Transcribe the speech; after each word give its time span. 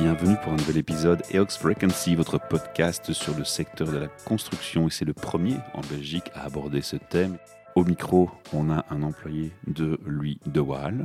Bienvenue 0.00 0.36
pour 0.42 0.54
un 0.54 0.56
nouvel 0.56 0.78
épisode 0.78 1.20
EOX 1.34 1.58
Frequency, 1.58 2.14
votre 2.14 2.40
podcast 2.40 3.12
sur 3.12 3.36
le 3.36 3.44
secteur 3.44 3.86
de 3.86 3.98
la 3.98 4.06
construction. 4.24 4.86
Et 4.86 4.90
c'est 4.90 5.04
le 5.04 5.12
premier 5.12 5.56
en 5.74 5.82
Belgique 5.82 6.24
à 6.34 6.46
aborder 6.46 6.80
ce 6.80 6.96
thème. 6.96 7.36
Au 7.74 7.84
micro, 7.84 8.30
on 8.54 8.70
a 8.70 8.86
un 8.88 9.02
employé 9.02 9.52
de 9.66 10.00
Louis 10.06 10.38
de 10.46 10.58
Waal 10.58 11.04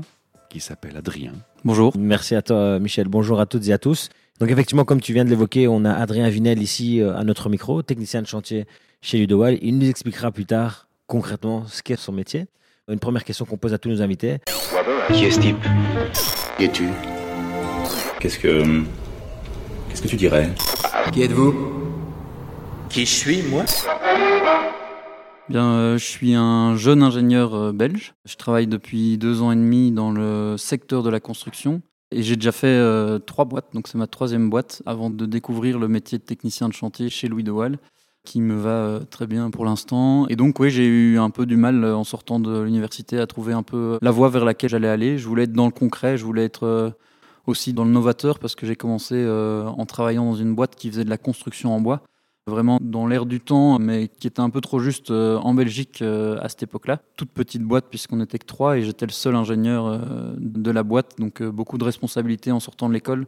qui 0.49 0.61
s'appelle 0.61 0.95
Adrien. 0.95 1.33
Bonjour. 1.65 1.91
Merci 1.97 2.35
à 2.35 2.41
toi, 2.41 2.79
Michel. 2.79 3.09
Bonjour 3.09 3.41
à 3.41 3.45
toutes 3.45 3.67
et 3.67 3.73
à 3.73 3.77
tous. 3.77 4.07
Donc, 4.39 4.49
effectivement, 4.49 4.85
comme 4.85 5.01
tu 5.01 5.11
viens 5.11 5.25
de 5.25 5.29
l'évoquer, 5.29 5.67
on 5.67 5.83
a 5.83 5.91
Adrien 5.91 6.29
Vinel 6.29 6.61
ici 6.61 7.01
euh, 7.01 7.17
à 7.17 7.25
notre 7.25 7.49
micro, 7.49 7.81
technicien 7.81 8.21
de 8.21 8.27
chantier 8.27 8.65
chez 9.01 9.17
Ludowal. 9.17 9.57
Il 9.61 9.77
nous 9.77 9.89
expliquera 9.89 10.31
plus 10.31 10.45
tard 10.45 10.87
concrètement 11.05 11.65
ce 11.67 11.83
qu'est 11.83 11.97
son 11.97 12.13
métier. 12.13 12.45
Une 12.87 12.99
première 12.99 13.25
question 13.25 13.43
qu'on 13.43 13.57
pose 13.57 13.73
à 13.73 13.77
tous 13.77 13.89
nos 13.89 14.01
invités. 14.01 14.37
Qui 15.11 15.25
est 15.25 15.31
ce 15.31 15.41
type? 15.41 15.57
Qui 16.57 16.63
es-tu? 16.63 16.87
Qu'est-ce 18.25 18.39
que. 18.39 18.81
Qu'est-ce 19.87 20.01
que 20.01 20.07
tu 20.07 20.15
dirais 20.15 20.49
Qui 21.13 21.21
êtes-vous 21.21 21.53
Qui 22.89 23.01
je 23.01 23.13
suis, 23.13 23.43
moi 23.43 23.65
Bien, 25.47 25.65
euh, 25.73 25.97
je 25.99 26.05
suis 26.05 26.33
un 26.33 26.75
jeune 26.75 27.03
ingénieur 27.03 27.53
euh, 27.53 27.71
belge. 27.71 28.15
Je 28.25 28.35
travaille 28.35 28.65
depuis 28.65 29.19
deux 29.19 29.43
ans 29.43 29.51
et 29.51 29.55
demi 29.55 29.91
dans 29.91 30.09
le 30.09 30.55
secteur 30.57 31.03
de 31.03 31.11
la 31.11 31.19
construction. 31.19 31.83
Et 32.09 32.23
j'ai 32.23 32.35
déjà 32.35 32.51
fait 32.51 32.65
euh, 32.65 33.19
trois 33.19 33.45
boîtes, 33.45 33.67
donc 33.75 33.87
c'est 33.87 33.99
ma 33.99 34.07
troisième 34.07 34.49
boîte, 34.49 34.81
avant 34.87 35.11
de 35.11 35.27
découvrir 35.27 35.77
le 35.77 35.87
métier 35.87 36.17
de 36.17 36.23
technicien 36.23 36.67
de 36.67 36.73
chantier 36.73 37.11
chez 37.11 37.27
Louis 37.27 37.43
de 37.43 37.51
Waal, 37.51 37.77
qui 38.23 38.41
me 38.41 38.55
va 38.55 38.69
euh, 38.71 38.99
très 39.01 39.27
bien 39.27 39.51
pour 39.51 39.65
l'instant. 39.65 40.27
Et 40.29 40.35
donc, 40.35 40.59
oui, 40.59 40.71
j'ai 40.71 40.87
eu 40.87 41.19
un 41.19 41.29
peu 41.29 41.45
du 41.45 41.57
mal 41.57 41.85
en 41.85 42.03
sortant 42.03 42.39
de 42.39 42.59
l'université 42.59 43.19
à 43.19 43.27
trouver 43.27 43.53
un 43.53 43.61
peu 43.61 43.99
la 44.01 44.09
voie 44.09 44.29
vers 44.29 44.45
laquelle 44.45 44.71
j'allais 44.71 44.87
aller. 44.87 45.19
Je 45.19 45.27
voulais 45.27 45.43
être 45.43 45.53
dans 45.53 45.67
le 45.67 45.71
concret, 45.71 46.17
je 46.17 46.25
voulais 46.25 46.45
être 46.45 46.63
euh, 46.63 46.89
aussi 47.47 47.73
dans 47.73 47.85
le 47.85 47.91
novateur, 47.91 48.39
parce 48.39 48.55
que 48.55 48.65
j'ai 48.65 48.75
commencé 48.75 49.15
euh, 49.15 49.65
en 49.65 49.85
travaillant 49.85 50.25
dans 50.25 50.35
une 50.35 50.55
boîte 50.55 50.75
qui 50.75 50.89
faisait 50.89 51.05
de 51.05 51.09
la 51.09 51.17
construction 51.17 51.75
en 51.75 51.81
bois 51.81 52.01
vraiment 52.47 52.77
dans 52.79 53.07
l'air 53.07 53.25
du 53.25 53.39
temps, 53.39 53.79
mais 53.79 54.07
qui 54.07 54.27
était 54.27 54.39
un 54.39 54.51
peu 54.51 54.61
trop 54.61 54.79
juste 54.79 55.09
euh, 55.09 55.37
en 55.37 55.55
Belgique 55.55 56.03
euh, 56.03 56.37
à 56.41 56.49
cette 56.49 56.61
époque-là. 56.61 57.01
Toute 57.17 57.31
petite 57.31 57.63
boîte, 57.63 57.85
puisqu'on 57.89 58.17
n'était 58.17 58.37
que 58.37 58.45
trois, 58.45 58.77
et 58.77 58.83
j'étais 58.83 59.07
le 59.07 59.11
seul 59.11 59.35
ingénieur 59.35 59.99
de 60.37 60.71
la 60.71 60.83
boîte, 60.83 61.17
donc 61.17 61.41
beaucoup 61.41 61.79
de 61.79 61.83
responsabilités 61.83 62.51
en 62.51 62.59
sortant 62.59 62.87
de 62.87 62.93
l'école, 62.93 63.25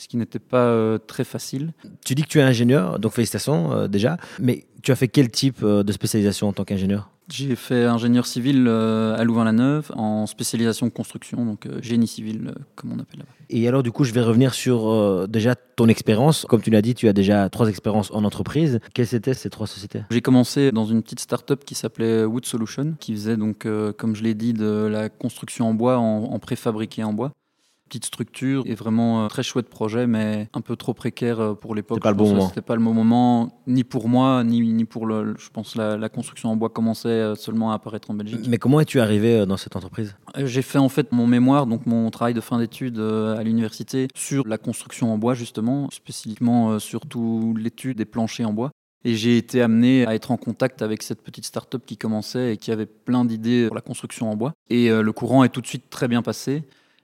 ce 0.00 0.08
qui 0.08 0.16
n'était 0.16 0.38
pas 0.38 0.64
euh, 0.64 0.96
très 0.96 1.24
facile. 1.24 1.74
Tu 2.06 2.14
dis 2.14 2.22
que 2.22 2.28
tu 2.28 2.38
es 2.38 2.42
ingénieur, 2.42 2.98
donc 2.98 3.12
félicitations 3.12 3.72
euh, 3.72 3.86
déjà. 3.86 4.16
Mais 4.38 4.64
tu 4.82 4.92
as 4.92 4.96
fait 4.96 5.08
quel 5.08 5.30
type 5.30 5.58
euh, 5.62 5.82
de 5.82 5.92
spécialisation 5.92 6.48
en 6.48 6.54
tant 6.54 6.64
qu'ingénieur? 6.64 7.10
J'ai 7.30 7.54
fait 7.54 7.84
ingénieur 7.84 8.26
civil 8.26 8.64
euh, 8.66 9.14
à 9.16 9.22
Louvain-la-Neuve, 9.22 9.92
en 9.94 10.26
spécialisation 10.26 10.88
construction, 10.90 11.44
donc 11.44 11.66
euh, 11.66 11.80
génie 11.80 12.08
civil, 12.08 12.48
euh, 12.48 12.60
comme 12.74 12.92
on 12.92 12.98
appelle 12.98 13.20
là-bas. 13.20 13.30
Et 13.50 13.68
alors, 13.68 13.82
du 13.82 13.92
coup, 13.92 14.02
je 14.04 14.12
vais 14.12 14.22
revenir 14.22 14.54
sur 14.54 14.88
euh, 14.88 15.26
déjà 15.28 15.54
ton 15.54 15.86
expérience. 15.86 16.44
Comme 16.48 16.62
tu 16.62 16.70
l'as 16.70 16.82
dit, 16.82 16.94
tu 16.94 17.06
as 17.06 17.12
déjà 17.12 17.48
trois 17.50 17.68
expériences 17.68 18.10
en 18.12 18.24
entreprise. 18.24 18.80
Quelles 18.94 19.14
étaient 19.14 19.34
ces 19.34 19.50
trois 19.50 19.66
sociétés? 19.66 20.02
J'ai 20.10 20.22
commencé 20.22 20.72
dans 20.72 20.86
une 20.86 21.02
petite 21.02 21.20
start-up 21.20 21.64
qui 21.64 21.74
s'appelait 21.74 22.24
Wood 22.24 22.46
Solution, 22.46 22.94
qui 22.98 23.12
faisait 23.12 23.36
donc, 23.36 23.66
euh, 23.66 23.92
comme 23.92 24.16
je 24.16 24.24
l'ai 24.24 24.34
dit, 24.34 24.52
de 24.52 24.88
la 24.90 25.08
construction 25.08 25.68
en 25.68 25.74
bois, 25.74 25.98
en, 25.98 26.24
en 26.32 26.38
préfabriqué 26.40 27.04
en 27.04 27.12
bois. 27.12 27.32
Petite 27.90 28.04
structure 28.04 28.62
et 28.66 28.76
vraiment 28.76 29.24
euh, 29.24 29.26
très 29.26 29.42
chouette 29.42 29.68
projet, 29.68 30.06
mais 30.06 30.48
un 30.54 30.60
peu 30.60 30.76
trop 30.76 30.94
précaire 30.94 31.40
euh, 31.40 31.54
pour 31.54 31.74
l'époque. 31.74 31.98
C'était 31.98 32.04
pas 32.04 32.10
le 32.12 32.16
bon 32.16 32.28
moment. 32.28 32.48
C'était 32.48 32.60
pas 32.60 32.76
le 32.76 32.82
bon 32.84 32.94
moment, 32.94 33.60
ni 33.66 33.82
pour 33.82 34.08
moi, 34.08 34.44
ni, 34.44 34.60
ni 34.60 34.84
pour 34.84 35.06
le. 35.06 35.34
Je 35.36 35.50
pense 35.50 35.74
la, 35.74 35.96
la 35.96 36.08
construction 36.08 36.52
en 36.52 36.56
bois 36.56 36.68
commençait 36.68 37.08
euh, 37.08 37.34
seulement 37.34 37.72
à 37.72 37.74
apparaître 37.74 38.08
en 38.08 38.14
Belgique. 38.14 38.46
Mais 38.48 38.58
comment 38.58 38.78
es-tu 38.78 39.00
arrivé 39.00 39.44
dans 39.44 39.56
cette 39.56 39.74
entreprise? 39.74 40.14
J'ai 40.36 40.62
fait 40.62 40.78
en 40.78 40.88
fait 40.88 41.10
mon 41.10 41.26
mémoire, 41.26 41.66
donc 41.66 41.84
mon 41.86 42.08
travail 42.12 42.32
de 42.32 42.40
fin 42.40 42.58
d'études 42.58 43.00
à 43.00 43.42
l'université 43.42 44.06
sur 44.14 44.46
la 44.46 44.56
construction 44.56 45.12
en 45.12 45.18
bois 45.18 45.34
justement, 45.34 45.88
spécifiquement 45.90 46.78
sur 46.78 47.00
toute 47.06 47.58
l'étude 47.58 47.96
des 47.96 48.04
planchers 48.04 48.48
en 48.48 48.52
bois. 48.52 48.70
Et 49.04 49.16
j'ai 49.16 49.36
été 49.36 49.62
amené 49.62 50.06
à 50.06 50.14
être 50.14 50.30
en 50.30 50.36
contact 50.36 50.80
avec 50.82 51.02
cette 51.02 51.22
petite 51.22 51.44
start-up 51.44 51.82
qui 51.84 51.96
commençait 51.96 52.52
et 52.52 52.56
qui 52.56 52.70
avait 52.70 52.86
plein 52.86 53.24
d'idées 53.24 53.66
pour 53.66 53.74
la 53.74 53.80
construction 53.80 54.30
en 54.30 54.36
bois. 54.36 54.52
Et 54.68 54.90
le 54.90 55.12
courant 55.12 55.42
est 55.42 55.48
tout 55.48 55.60
de 55.60 55.66
suite 55.66 55.90
très 55.90 56.06
bien 56.06 56.22
passé. 56.22 56.62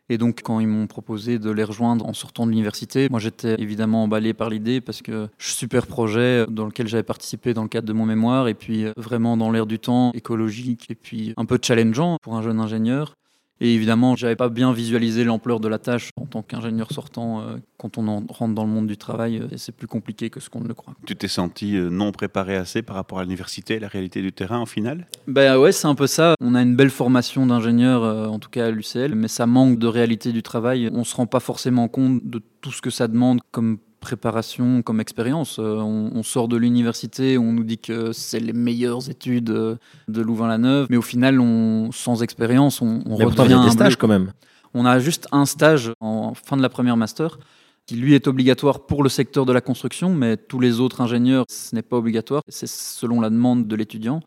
Et 0.09 0.19
donc, 0.19 0.41
quand 0.43 0.61
ils 0.61 0.69
m'ont 0.69 0.87
proposé 0.87 1.39
de 1.39 1.51
les 1.51 1.65
rejoindre 1.65 2.07
en 2.07 2.13
sortant 2.13 2.47
de 2.47 2.53
l'université, 2.53 3.09
moi 3.11 3.19
j'étais 3.19 3.57
évidemment 3.59 4.05
emballé 4.05 4.35
par 4.35 4.51
l'idée 4.51 4.81
parce 4.81 5.03
que 5.03 5.29
super 5.39 5.87
projet 5.87 6.47
dans 6.49 6.65
lequel 6.65 6.87
j'avais 6.87 7.03
participé 7.03 7.55
dans 7.55 7.63
le 7.63 7.69
cadre 7.69 7.89
de 7.89 7.93
mon 7.93 8.07
mémoire 8.07 8.49
et 8.49 8.55
puis 8.55 8.85
euh, 8.85 8.93
vraiment 8.97 9.37
dans 9.37 9.51
l'air 9.51 9.67
du 9.67 9.79
temps, 9.79 10.13
écologique 10.13 10.87
et 10.91 10.95
puis 10.95 11.35
un 11.37 11.45
peu 11.45 11.59
challengeant 11.61 12.19
pour 12.23 12.37
un 12.37 12.43
jeune 12.43 12.61
ingénieur. 12.61 13.17
Et 13.61 13.75
évidemment, 13.75 14.17
j'avais 14.17 14.37
pas 14.37 14.51
bien 14.51 14.73
visualisé 14.73 15.25
l'ampleur 15.25 15.61
de 15.61 15.69
la 15.69 15.79
tâche 15.79 16.11
en 16.21 16.27
tant 16.27 16.43
qu'ingénieur 16.43 16.93
sortant. 16.93 17.41
euh, 17.41 17.57
quand 17.79 17.99
on 17.99 18.09
en 18.09 18.23
rentre 18.29 18.55
dans 18.55 18.65
le 18.65 18.71
monde 18.71 18.87
du 18.87 18.97
travail, 18.97 19.39
euh, 19.39 19.49
c'est 19.57 19.75
plus 19.75 19.87
compliqué 19.87 20.29
que 20.31 20.41
ce 20.41 20.51
qu'on 20.51 20.61
ne 20.61 20.69
le 20.69 20.75
croit. 20.75 20.95
Tu 21.07 21.17
t'es 21.17 21.29
senti 21.29 21.77
euh, 21.77 21.89
non 21.89 22.13
préparé 22.13 22.57
assez 22.57 22.83
par 22.83 22.97
rapport 22.97 23.19
à 23.19 23.23
l'université 23.23 23.75
et 23.75 23.79
la 23.79 23.89
réalité 23.89 24.21
du 24.21 24.33
terrain 24.33 24.59
en 24.59 24.67
finale 24.67 25.07
Ben 25.27 25.59
ouais, 25.59 25.73
c'est 25.73 25.87
un 25.87 25.95
peu 25.95 26.07
ça. 26.07 26.35
On 26.41 26.55
a 26.55 26.63
une 26.63 26.77
belle 26.77 26.91
formation 26.91 27.47
d'ingénieur, 27.47 28.31
en 28.31 28.39
tout 28.39 28.51
cas 28.51 28.67
à 28.67 28.71
l'UCL, 28.71 29.15
mais 29.15 29.29
ça 29.29 29.47
manque 29.47 29.79
de 29.79 29.87
réalité 29.87 30.33
du 30.33 30.43
travail. 30.43 30.91
On 30.93 31.05
se 31.05 31.17
rend 31.17 31.27
pas 31.27 31.41
forcément 31.41 31.89
compte 31.89 32.21
de 32.25 32.43
tout 32.61 32.73
ce 32.73 32.83
que 32.83 32.91
ça 32.91 33.09
demande 33.09 33.41
comme 33.53 33.79
préparation, 34.07 34.83
comme 34.83 35.01
expérience. 35.01 35.59
Euh, 35.59 35.79
on, 35.79 36.13
on 36.15 36.23
sort 36.23 36.47
de 36.47 36.57
l'université, 36.57 37.39
on 37.39 37.53
nous 37.53 37.65
dit 37.65 37.79
que 37.79 38.13
c'est 38.13 38.39
les 38.39 38.53
meilleures 38.53 39.11
études 39.11 39.51
euh, 39.51 39.77
de 40.07 40.23
Louvain-la-Neuve, 40.23 40.87
mais 40.91 40.97
au 40.97 41.03
final, 41.03 41.41
on, 41.41 41.91
sans 41.91 42.23
expérience, 42.23 42.81
on, 42.81 43.03
on 43.05 43.19
Mais 43.19 43.25
a 43.25 43.47
des 43.47 43.53
un 43.53 43.71
stages 43.71 43.97
quand 43.97 44.07
même. 44.07 44.33
On 44.75 44.87
a 44.87 45.01
juste 45.01 45.27
un 45.33 45.45
stage 45.45 45.93
en 46.01 46.35
fin 46.35 46.57
de 46.57 46.63
la 46.63 46.69
première 46.69 46.97
master 46.97 47.39
qui 47.87 47.97
lui 47.97 48.15
est 48.15 48.29
obligatoire 48.29 48.87
pour 48.87 49.03
le 49.03 49.09
secteur 49.09 49.45
de 49.45 49.53
la 49.53 49.61
construction, 49.61 50.15
mais 50.15 50.37
tous 50.37 50.61
les 50.61 50.79
autres 50.81 51.01
ingénieurs, 51.01 51.45
ce 51.49 51.75
n'est 51.75 51.83
pas 51.83 51.97
obligatoire. 51.97 52.43
C'est 52.49 52.69
selon 52.69 53.21
la 53.21 53.31
demande 53.31 53.67
de 53.67 53.77
l'étudiant. 53.77 54.21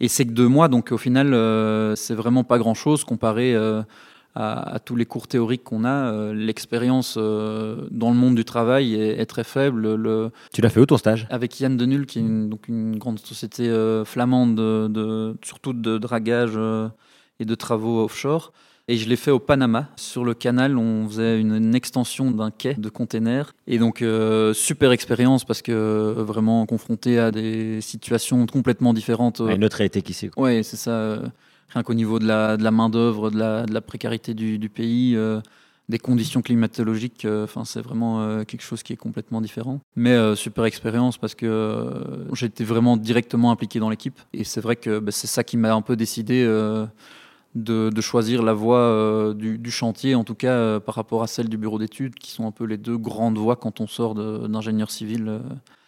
Et 0.00 0.08
c'est 0.08 0.24
que 0.24 0.32
deux 0.32 0.48
mois, 0.48 0.68
donc 0.68 0.92
au 0.92 0.98
final, 0.98 1.34
euh, 1.34 1.94
c'est 1.94 2.14
vraiment 2.14 2.44
pas 2.44 2.58
grand-chose 2.58 3.04
comparé 3.04 3.54
euh, 3.54 3.82
à, 4.34 4.74
à 4.74 4.78
tous 4.78 4.96
les 4.96 5.06
cours 5.06 5.26
théoriques 5.28 5.64
qu'on 5.64 5.84
a. 5.84 6.12
Euh, 6.12 6.32
L'expérience 6.34 7.16
euh, 7.18 7.86
dans 7.90 8.10
le 8.10 8.16
monde 8.16 8.34
du 8.36 8.44
travail 8.44 8.94
est, 8.94 9.18
est 9.20 9.26
très 9.26 9.44
faible. 9.44 9.94
Le, 9.94 10.30
Tu 10.52 10.60
l'as 10.60 10.70
fait 10.70 10.80
où 10.80 10.86
ton 10.86 10.96
stage? 10.98 11.26
avec 11.30 11.58
Yann 11.60 11.76
Denul, 11.76 12.06
qui 12.06 12.18
est 12.18 12.22
une, 12.22 12.48
donc 12.48 12.68
une 12.68 12.96
grande 12.98 13.18
société 13.18 13.68
euh, 13.68 14.04
flamande, 14.04 14.54
de, 14.56 14.88
de- 14.88 15.36
surtout 15.42 15.72
de 15.72 15.98
dragage 15.98 16.58
et 17.40 17.44
de 17.44 17.54
travaux 17.54 18.04
offshore. 18.04 18.52
Et 18.88 18.96
je 18.96 19.08
l'ai 19.08 19.14
fait 19.16 19.30
au 19.30 19.38
Panama. 19.38 19.88
Sur 19.96 20.24
le 20.24 20.34
canal, 20.34 20.76
on 20.76 21.06
faisait 21.06 21.40
une, 21.40 21.54
une 21.54 21.74
extension 21.76 22.32
d'un 22.32 22.50
quai 22.50 22.74
de 22.74 22.88
containers. 22.88 23.52
Et 23.68 23.78
donc, 23.78 24.04
super 24.52 24.90
expérience 24.90 25.44
parce 25.44 25.62
que 25.62 26.12
vraiment 26.18 26.66
confronté 26.66 27.18
à 27.20 27.30
des 27.30 27.80
situations 27.82 28.44
complètement 28.46 28.92
différentes. 28.92 29.40
À 29.42 29.54
Une 29.54 29.64
autre 29.64 29.76
réalité 29.76 30.02
qu'ici. 30.02 30.30
Ouais, 30.36 30.62
c'est 30.64 30.76
ça. 30.76 31.20
Rien 31.72 31.82
qu'au 31.82 31.94
niveau 31.94 32.18
de 32.18 32.26
la, 32.26 32.56
de 32.56 32.64
la 32.64 32.70
main-d'œuvre, 32.70 33.30
de 33.30 33.38
la, 33.38 33.66
de 33.66 33.72
la 33.72 33.80
précarité 33.80 34.34
du, 34.34 34.58
du 34.58 34.68
pays, 34.68 35.14
euh, 35.16 35.40
des 35.88 35.98
conditions 35.98 36.42
climatologiques, 36.42 37.24
euh, 37.24 37.46
c'est 37.64 37.80
vraiment 37.80 38.22
euh, 38.22 38.44
quelque 38.44 38.62
chose 38.62 38.82
qui 38.82 38.92
est 38.92 38.96
complètement 38.96 39.40
différent. 39.40 39.80
Mais 39.96 40.36
super 40.36 40.64
expérience 40.64 41.18
parce 41.18 41.34
que 41.34 42.26
été 42.42 42.64
vraiment 42.64 42.96
directement 42.96 43.50
impliqué 43.50 43.80
dans 43.80 43.90
l'équipe. 43.90 44.18
Et 44.32 44.44
c'est 44.44 44.60
vrai 44.60 44.76
que 44.76 44.98
bah, 44.98 45.12
c'est 45.12 45.26
ça 45.26 45.44
qui 45.44 45.56
m'a 45.56 45.74
un 45.74 45.82
peu 45.82 45.96
décidé 45.96 46.44
de, 46.44 47.90
de 47.90 48.00
choisir 48.00 48.42
la 48.42 48.52
voie 48.52 49.34
du, 49.36 49.58
du 49.58 49.70
chantier, 49.70 50.14
en 50.14 50.24
tout 50.24 50.36
cas 50.36 50.80
par 50.80 50.94
rapport 50.94 51.22
à 51.22 51.26
celle 51.26 51.48
du 51.48 51.56
bureau 51.56 51.78
d'études, 51.78 52.14
qui 52.14 52.30
sont 52.30 52.46
un 52.46 52.52
peu 52.52 52.64
les 52.64 52.78
deux 52.78 52.96
grandes 52.96 53.38
voies 53.38 53.56
quand 53.56 53.80
on 53.80 53.86
sort 53.86 54.14
d'ingénieur 54.14 54.90
civil. 54.90 55.40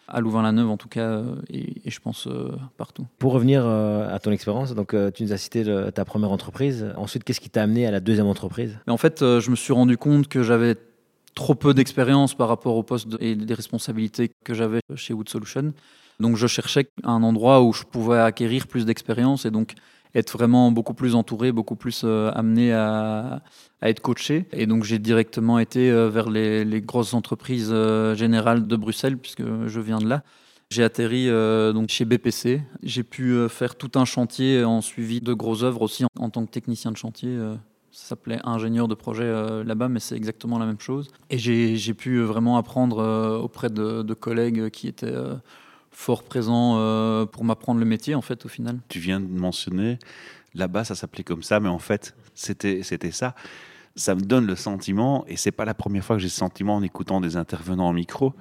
À 0.07 0.19
Louvain-la-Neuve 0.19 0.69
en 0.69 0.77
tout 0.77 0.89
cas, 0.89 1.09
euh, 1.09 1.35
et, 1.49 1.87
et 1.87 1.91
je 1.91 1.99
pense 1.99 2.27
euh, 2.27 2.51
partout. 2.77 3.05
Pour 3.19 3.33
revenir 3.33 3.63
euh, 3.65 4.13
à 4.13 4.19
ton 4.19 4.31
expérience, 4.31 4.73
donc 4.75 4.95
tu 5.13 5.23
nous 5.23 5.33
as 5.33 5.37
cité 5.37 5.63
le- 5.63 5.91
ta 5.91 6.05
première 6.05 6.31
entreprise. 6.31 6.93
Ensuite, 6.97 7.23
qu'est-ce 7.23 7.39
qui 7.39 7.49
t'a 7.49 7.63
amené 7.63 7.87
à 7.87 7.91
la 7.91 7.99
deuxième 7.99 8.27
entreprise? 8.27 8.77
Mais 8.87 8.93
en 8.93 8.97
fait, 8.97 9.19
je 9.19 9.49
me 9.49 9.55
suis 9.55 9.73
rendu 9.73 9.97
compte 9.97 10.27
que 10.27 10.43
j'avais 10.43 10.75
trop 11.35 11.55
peu 11.55 11.73
d'expérience 11.73 12.35
par 12.35 12.47
rapport 12.47 12.75
au 12.75 12.83
poste 12.83 13.07
et 13.19 13.35
des 13.35 13.53
responsabilités 13.53 14.31
que 14.45 14.53
j'avais 14.53 14.81
chez 14.95 15.13
Wood 15.13 15.29
Solution. 15.29 15.73
Donc, 16.19 16.35
je 16.35 16.45
cherchais 16.45 16.87
un 17.03 17.23
endroit 17.23 17.63
où 17.63 17.73
je 17.73 17.83
pouvais 17.83 18.19
acquérir 18.19 18.67
plus 18.67 18.85
d'expérience 18.85 19.45
et 19.45 19.51
donc 19.51 19.73
être 20.15 20.37
vraiment 20.37 20.71
beaucoup 20.71 20.93
plus 20.93 21.15
entouré, 21.15 21.51
beaucoup 21.51 21.75
plus 21.75 22.03
euh, 22.03 22.31
amené 22.33 22.73
à, 22.73 23.41
être 23.81 24.01
coaché. 24.01 24.45
Et 24.53 24.65
donc, 24.65 24.83
j'ai 24.83 24.99
directement 24.99 25.59
été 25.59 25.91
euh, 25.91 26.09
vers 26.09 26.29
les, 26.29 26.81
grosses 26.81 27.13
entreprises 27.13 27.71
euh, 27.71 28.15
générales 28.15 28.67
de 28.67 28.75
Bruxelles, 28.75 29.17
puisque 29.17 29.43
je 29.43 29.79
viens 29.79 29.99
de 29.99 30.07
là. 30.07 30.23
J'ai 30.69 30.83
atterri 30.83 31.27
donc 31.27 31.89
chez 31.89 32.03
BPC. 32.03 32.63
J'ai 32.81 33.03
pu 33.03 33.47
faire 33.47 33.75
tout 33.75 33.91
un 33.93 34.05
chantier 34.05 34.63
en 34.63 34.81
suivi 34.81 35.21
de 35.21 35.31
grosses 35.33 35.61
œuvres 35.61 35.83
aussi 35.83 36.03
en, 36.19 36.29
tant 36.31 36.43
que 36.47 36.49
technicien 36.49 36.91
de 36.91 36.97
chantier. 36.97 37.37
ça 37.91 38.07
s'appelait 38.07 38.39
ingénieur 38.43 38.87
de 38.87 38.95
projet 38.95 39.63
là-bas, 39.63 39.87
mais 39.87 39.99
c'est 39.99 40.15
exactement 40.15 40.57
la 40.57 40.65
même 40.65 40.79
chose. 40.79 41.09
Et 41.29 41.37
j'ai 41.37 41.93
pu 41.93 42.21
vraiment 42.21 42.57
apprendre 42.57 43.37
auprès 43.43 43.69
de, 43.69 44.13
collègues 44.15 44.71
qui 44.71 44.87
étaient 44.87 45.13
fort 45.93 46.23
présents 46.23 46.75
euh, 46.77 47.25
pour 47.25 47.43
m'apprendre 47.43 47.79
le 47.79 47.85
métier, 47.85 48.15
en 48.15 48.21
fait, 48.21 48.45
au 48.45 48.49
final. 48.49 48.79
Tu 48.89 48.99
viens 48.99 49.19
de 49.19 49.27
mentionner, 49.27 49.99
là-bas 50.53 50.83
ça 50.83 50.95
s'appelait 50.95 51.23
comme 51.23 51.43
ça, 51.43 51.59
mais 51.59 51.69
en 51.69 51.79
fait 51.79 52.15
c'était 52.33 52.83
c'était 52.83 53.11
ça. 53.11 53.35
Ça 53.95 54.15
me 54.15 54.21
donne 54.21 54.47
le 54.47 54.55
sentiment, 54.55 55.23
et 55.27 55.37
c'est 55.37 55.51
pas 55.51 55.65
la 55.65 55.75
première 55.75 56.03
fois 56.03 56.15
que 56.15 56.21
j'ai 56.21 56.29
ce 56.29 56.37
sentiment 56.37 56.75
en 56.75 56.83
écoutant 56.83 57.21
des 57.21 57.37
intervenants 57.37 57.87
en 57.87 57.93
micro, 57.93 58.33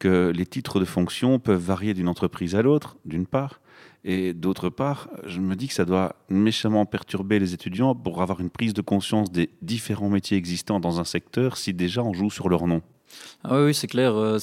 que 0.00 0.32
les 0.34 0.46
titres 0.46 0.80
de 0.80 0.84
fonction 0.84 1.38
peuvent 1.38 1.62
varier 1.62 1.94
d'une 1.94 2.08
entreprise 2.08 2.56
à 2.56 2.62
l'autre, 2.62 2.96
d'une 3.04 3.26
part, 3.26 3.60
et 4.08 4.34
d'autre 4.34 4.68
part, 4.68 5.08
je 5.24 5.40
me 5.40 5.56
dis 5.56 5.66
que 5.66 5.74
ça 5.74 5.84
doit 5.84 6.14
méchamment 6.28 6.86
perturber 6.86 7.40
les 7.40 7.54
étudiants 7.54 7.94
pour 7.94 8.22
avoir 8.22 8.40
une 8.40 8.50
prise 8.50 8.72
de 8.72 8.80
conscience 8.80 9.32
des 9.32 9.50
différents 9.62 10.08
métiers 10.08 10.36
existants 10.36 10.78
dans 10.78 11.00
un 11.00 11.04
secteur 11.04 11.56
si 11.56 11.74
déjà 11.74 12.04
on 12.04 12.12
joue 12.12 12.30
sur 12.30 12.48
leur 12.48 12.68
nom. 12.68 12.82
Ah 13.44 13.56
oui, 13.58 13.66
oui, 13.66 13.74
c'est 13.74 13.86
clair. 13.86 14.14
euh, 14.16 14.38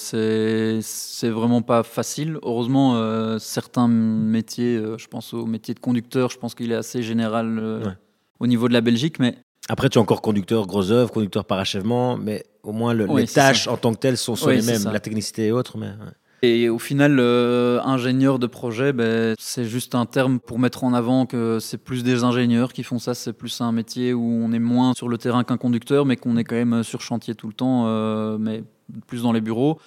C'est 0.80 1.28
vraiment 1.30 1.62
pas 1.62 1.82
facile. 1.82 2.38
Heureusement, 2.42 2.96
euh, 2.96 3.38
certains 3.38 3.88
métiers, 3.88 4.76
euh, 4.76 4.98
je 4.98 5.06
pense 5.08 5.34
au 5.34 5.46
métier 5.46 5.74
de 5.74 5.80
conducteur, 5.80 6.30
je 6.30 6.38
pense 6.38 6.54
qu'il 6.54 6.72
est 6.72 6.76
assez 6.76 7.02
général 7.02 7.58
euh, 7.58 7.84
Ouais. 7.84 7.92
au 8.40 8.46
niveau 8.46 8.68
de 8.68 8.72
la 8.72 8.80
Belgique, 8.80 9.18
mais 9.18 9.36
Après, 9.68 9.88
tu 9.88 9.98
es 9.98 10.00
encore 10.00 10.20
conducteur 10.22 10.66
gros 10.66 10.90
œuvre, 10.90 11.10
conducteur 11.10 11.44
parachèvement, 11.46 12.16
mais 12.18 12.44
au 12.62 12.72
moins 12.72 12.92
le- 12.92 13.06
Oui, 13.08 13.22
les 13.22 13.26
tâches 13.28 13.66
en 13.66 13.76
tant 13.78 13.92
que 13.94 13.98
telles 13.98 14.18
sont, 14.18 14.36
sont 14.36 14.48
Oui, 14.48 14.56
les 14.56 14.62
mêmes, 14.62 14.84
la 14.92 15.00
technicité 15.00 15.46
et 15.46 15.52
autres. 15.52 15.78
Mais, 15.78 15.86
ouais. 15.86 16.12
Et 16.44 16.68
au 16.68 16.78
final, 16.78 17.18
euh, 17.20 17.80
ingénieur 17.82 18.38
de 18.38 18.46
projet, 18.46 18.92
ben, 18.92 19.34
c'est 19.38 19.64
juste 19.64 19.94
un 19.94 20.04
terme 20.04 20.38
pour 20.38 20.58
mettre 20.58 20.84
en 20.84 20.92
avant 20.92 21.24
que 21.24 21.58
c'est 21.58 21.78
plus 21.78 22.04
des 22.04 22.22
ingénieurs 22.22 22.74
qui 22.74 22.82
font 22.82 22.98
ça. 22.98 23.14
C'est 23.14 23.32
plus 23.32 23.62
un 23.62 23.72
métier 23.72 24.12
où 24.12 24.22
on 24.22 24.52
est 24.52 24.58
moins 24.58 24.92
sur 24.94 25.08
le 25.08 25.16
terrain 25.16 25.42
qu'un 25.42 25.56
conducteur, 25.56 26.04
mais 26.04 26.16
qu'on 26.16 26.36
est 26.36 26.44
quand 26.44 26.54
même 26.56 26.82
sur 26.82 27.00
chantier 27.00 27.34
tout 27.34 27.46
le 27.46 27.54
temps, 27.54 27.86
euh, 27.86 28.36
mais 28.38 28.62
plus 29.06 29.22
dans 29.22 29.32
les 29.32 29.40
bureaux. 29.40 29.78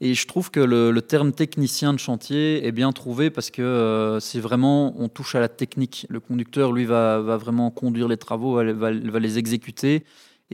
Et 0.00 0.14
je 0.14 0.26
trouve 0.26 0.50
que 0.50 0.60
le, 0.60 1.00
terme 1.02 1.32
technicien 1.32 1.92
de 1.92 1.98
chantier 1.98 2.64
est 2.66 2.72
bien 2.72 2.92
trouvé 2.92 3.30
parce 3.30 3.50
que 3.50 3.62
euh, 3.62 4.20
c'est 4.20 4.40
vraiment, 4.40 4.94
on 5.00 5.08
touche 5.08 5.34
à 5.34 5.40
la 5.40 5.48
technique. 5.48 6.06
Le 6.10 6.20
conducteur, 6.20 6.72
lui, 6.72 6.84
va, 6.84 7.18
vraiment 7.36 7.70
conduire 7.70 8.06
les 8.06 8.16
travaux, 8.16 8.54
va, 8.54 8.72
va- 8.72 8.92
va 8.92 9.18
les 9.18 9.38
exécuter. 9.38 10.04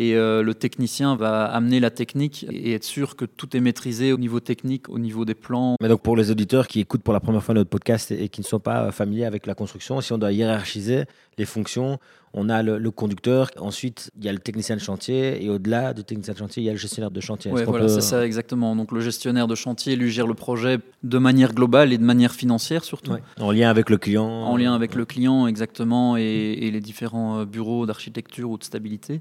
Et 0.03 0.15
euh, 0.15 0.43
le 0.43 0.55
technicien 0.55 1.15
va 1.15 1.45
amener 1.45 1.79
la 1.79 1.91
technique 1.91 2.47
et 2.51 2.73
être 2.73 2.85
sûr 2.85 3.17
que 3.17 3.27
tout 3.27 3.55
est 3.55 3.61
maîtrisé 3.61 4.13
au 4.15 4.17
niveau 4.17 4.41
technique, 4.41 4.89
au 4.89 4.99
niveau 4.99 5.25
des 5.27 5.35
plans. 5.35 5.75
Mais 5.83 5.89
donc 5.89 6.01
pour 6.01 6.17
les 6.17 6.31
auditeurs 6.31 6.67
qui 6.69 6.81
écoutent 6.81 7.03
pour 7.03 7.13
la 7.13 7.21
première 7.21 7.43
fois 7.43 7.55
notre 7.55 7.69
podcast 7.69 8.11
et, 8.11 8.25
et 8.25 8.29
qui 8.31 8.41
ne 8.41 8.47
sont 8.47 8.61
pas 8.61 8.79
euh, 8.87 8.91
familiers 8.93 9.27
avec 9.27 9.47
la 9.47 9.55
construction, 9.55 10.01
si 10.01 10.11
on 10.15 10.19
doit 10.19 10.33
hiérarchiser 10.33 11.05
les 11.37 11.45
fonctions, 11.45 11.99
on 12.33 12.49
a 12.49 12.63
le, 12.63 12.79
le 12.79 12.91
conducteur, 12.91 13.49
ensuite 13.59 14.11
il 14.19 14.25
y 14.25 14.29
a 14.31 14.33
le 14.33 14.39
technicien 14.39 14.75
de 14.77 14.81
chantier 14.81 15.45
et 15.45 15.51
au-delà 15.51 15.93
du 15.93 16.03
technicien 16.05 16.33
de 16.33 16.39
chantier, 16.39 16.63
il 16.63 16.67
y 16.67 16.71
a 16.71 16.73
le 16.73 16.79
gestionnaire 16.79 17.11
de 17.11 17.21
chantier. 17.21 17.51
Qu'on 17.51 17.63
voilà, 17.65 17.85
peut- 17.87 17.93
c'est 17.97 18.01
ça 18.01 18.25
exactement. 18.25 18.75
Donc 18.77 18.93
le 18.93 19.01
gestionnaire 19.01 19.49
de 19.49 19.55
chantier, 19.55 19.97
lui, 19.97 20.11
gère 20.11 20.27
le 20.27 20.35
projet 20.35 20.79
de 21.03 21.19
manière 21.19 21.53
globale 21.53 21.93
et 21.93 21.99
de 21.99 22.05
manière 22.05 22.33
financière 22.33 22.85
surtout. 22.85 23.13
Ouais. 23.13 23.23
En 23.39 23.51
lien 23.51 23.69
avec 23.69 23.91
le 23.91 23.99
client. 23.99 24.25
En 24.27 24.57
lien 24.57 24.73
avec 24.75 24.95
le 24.95 25.05
client, 25.05 25.47
exactement, 25.47 26.17
et, 26.17 26.23
et 26.23 26.71
les 26.71 26.81
différents 26.81 27.41
euh, 27.41 27.45
bureaux 27.45 27.85
d'architecture 27.85 28.49
ou 28.51 28.57
de 28.57 28.65
stabilité. 28.65 29.21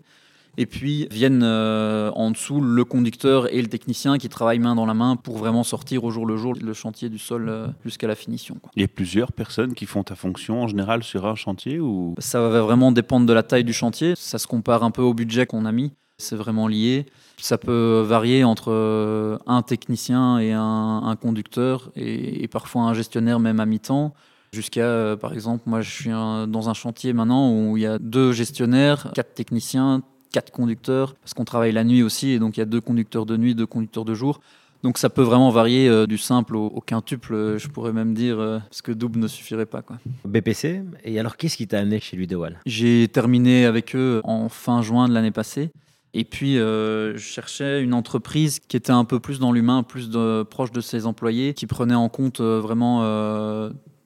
Et 0.57 0.65
puis 0.65 1.07
viennent 1.11 1.43
euh, 1.43 2.11
en 2.15 2.31
dessous 2.31 2.59
le 2.59 2.83
conducteur 2.83 3.53
et 3.53 3.61
le 3.61 3.67
technicien 3.67 4.17
qui 4.17 4.27
travaillent 4.29 4.59
main 4.59 4.75
dans 4.75 4.85
la 4.85 4.93
main 4.93 5.15
pour 5.15 5.37
vraiment 5.37 5.63
sortir 5.63 6.03
au 6.03 6.11
jour 6.11 6.25
le 6.25 6.35
jour 6.37 6.53
le 6.61 6.73
chantier 6.73 7.07
du 7.09 7.17
sol 7.17 7.47
euh, 7.47 7.67
jusqu'à 7.85 8.07
la 8.07 8.15
finition. 8.15 8.55
quoi. 8.61 8.69
Il 8.75 8.81
y 8.81 8.85
a 8.85 8.87
plusieurs 8.89 9.31
personnes 9.31 9.73
qui 9.73 9.85
font 9.85 10.03
ta 10.03 10.15
fonction 10.15 10.63
en 10.63 10.67
général 10.67 11.03
sur 11.03 11.25
un 11.25 11.35
chantier 11.35 11.79
ou? 11.79 12.15
Ça 12.17 12.41
va 12.41 12.61
vraiment 12.61 12.91
dépendre 12.91 13.25
de 13.25 13.33
la 13.33 13.43
taille 13.43 13.63
du 13.63 13.73
chantier. 13.73 14.13
Ça 14.17 14.37
se 14.37 14.47
compare 14.47 14.83
un 14.83 14.91
peu 14.91 15.01
au 15.01 15.13
budget 15.13 15.45
qu'on 15.45 15.65
a 15.65 15.71
mis. 15.71 15.91
C'est 16.17 16.35
vraiment 16.35 16.67
lié. 16.67 17.05
Ça 17.37 17.57
peut 17.57 18.03
varier 18.05 18.43
entre 18.43 18.71
euh, 18.71 19.37
un 19.47 19.61
technicien 19.61 20.39
et 20.39 20.51
un, 20.51 21.01
un 21.05 21.15
conducteur 21.15 21.91
et, 21.95 22.43
et 22.43 22.47
parfois 22.49 22.81
un 22.83 22.93
gestionnaire 22.93 23.39
même 23.39 23.61
à 23.61 23.65
mi-temps. 23.65 24.13
Jusqu'à, 24.51 24.81
euh, 24.81 25.15
par 25.15 25.31
exemple, 25.31 25.63
moi 25.67 25.79
je 25.79 25.89
suis 25.89 26.09
un- 26.11 26.47
dans 26.47 26.69
un 26.69 26.73
chantier 26.73 27.13
maintenant 27.13 27.53
où 27.53 27.77
il 27.77 27.83
y 27.83 27.85
a 27.85 27.99
deux 27.99 28.33
gestionnaires, 28.33 29.11
quatre 29.13 29.33
techniciens, 29.35 30.01
quatre 30.31 30.51
conducteurs, 30.51 31.15
parce 31.15 31.33
qu'on 31.33 31.45
travaille 31.45 31.71
la 31.71 31.83
nuit 31.83 32.03
aussi, 32.03 32.31
et 32.31 32.39
donc 32.39 32.57
il 32.57 32.59
y 32.59 32.63
a 32.63 32.65
deux 32.65 32.81
conducteurs 32.81 33.25
de 33.25 33.37
nuit, 33.37 33.55
deux 33.55 33.65
conducteurs 33.65 34.05
de 34.05 34.13
jour. 34.13 34.39
Donc 34.81 34.97
ça 34.97 35.09
peut 35.09 35.21
vraiment 35.21 35.49
varier 35.49 35.89
euh, 35.89 36.07
du 36.07 36.17
simple 36.17 36.55
au, 36.55 36.67
au 36.67 36.79
quintuple, 36.79 37.33
euh, 37.33 37.57
je 37.57 37.67
pourrais 37.67 37.91
même 37.91 38.13
dire, 38.13 38.39
euh, 38.39 38.59
parce 38.59 38.81
que 38.81 38.93
double 38.93 39.19
ne 39.19 39.27
suffirait 39.27 39.65
pas. 39.65 39.81
Quoi. 39.81 39.97
BPC. 40.23 40.83
Et 41.03 41.19
alors 41.19 41.35
qu'est-ce 41.35 41.57
qui 41.57 41.67
t'a 41.67 41.79
amené 41.79 41.99
chez 41.99 42.15
lui 42.15 42.27
de 42.27 42.35
Wall 42.35 42.59
J'ai 42.65 43.07
terminé 43.09 43.65
avec 43.65 43.95
eux 43.95 44.21
en 44.23 44.47
fin 44.47 44.81
juin 44.81 45.09
de 45.09 45.13
l'année 45.13 45.31
passée. 45.31 45.71
Et 46.15 46.23
puis, 46.23 46.55
je 46.55 47.17
cherchais 47.19 47.83
une 47.83 47.93
entreprise 47.93 48.59
qui 48.59 48.75
était 48.75 48.91
un 48.91 49.05
peu 49.05 49.19
plus 49.19 49.37
dans 49.37 49.51
l'humain, 49.51 49.83
plus 49.83 50.09
de, 50.09 50.41
proche 50.41 50.71
de 50.71 50.81
ses 50.81 51.05
employés, 51.05 51.53
qui 51.53 51.67
prenait 51.67 51.93
en 51.93 52.09
compte 52.09 52.41
vraiment 52.41 53.03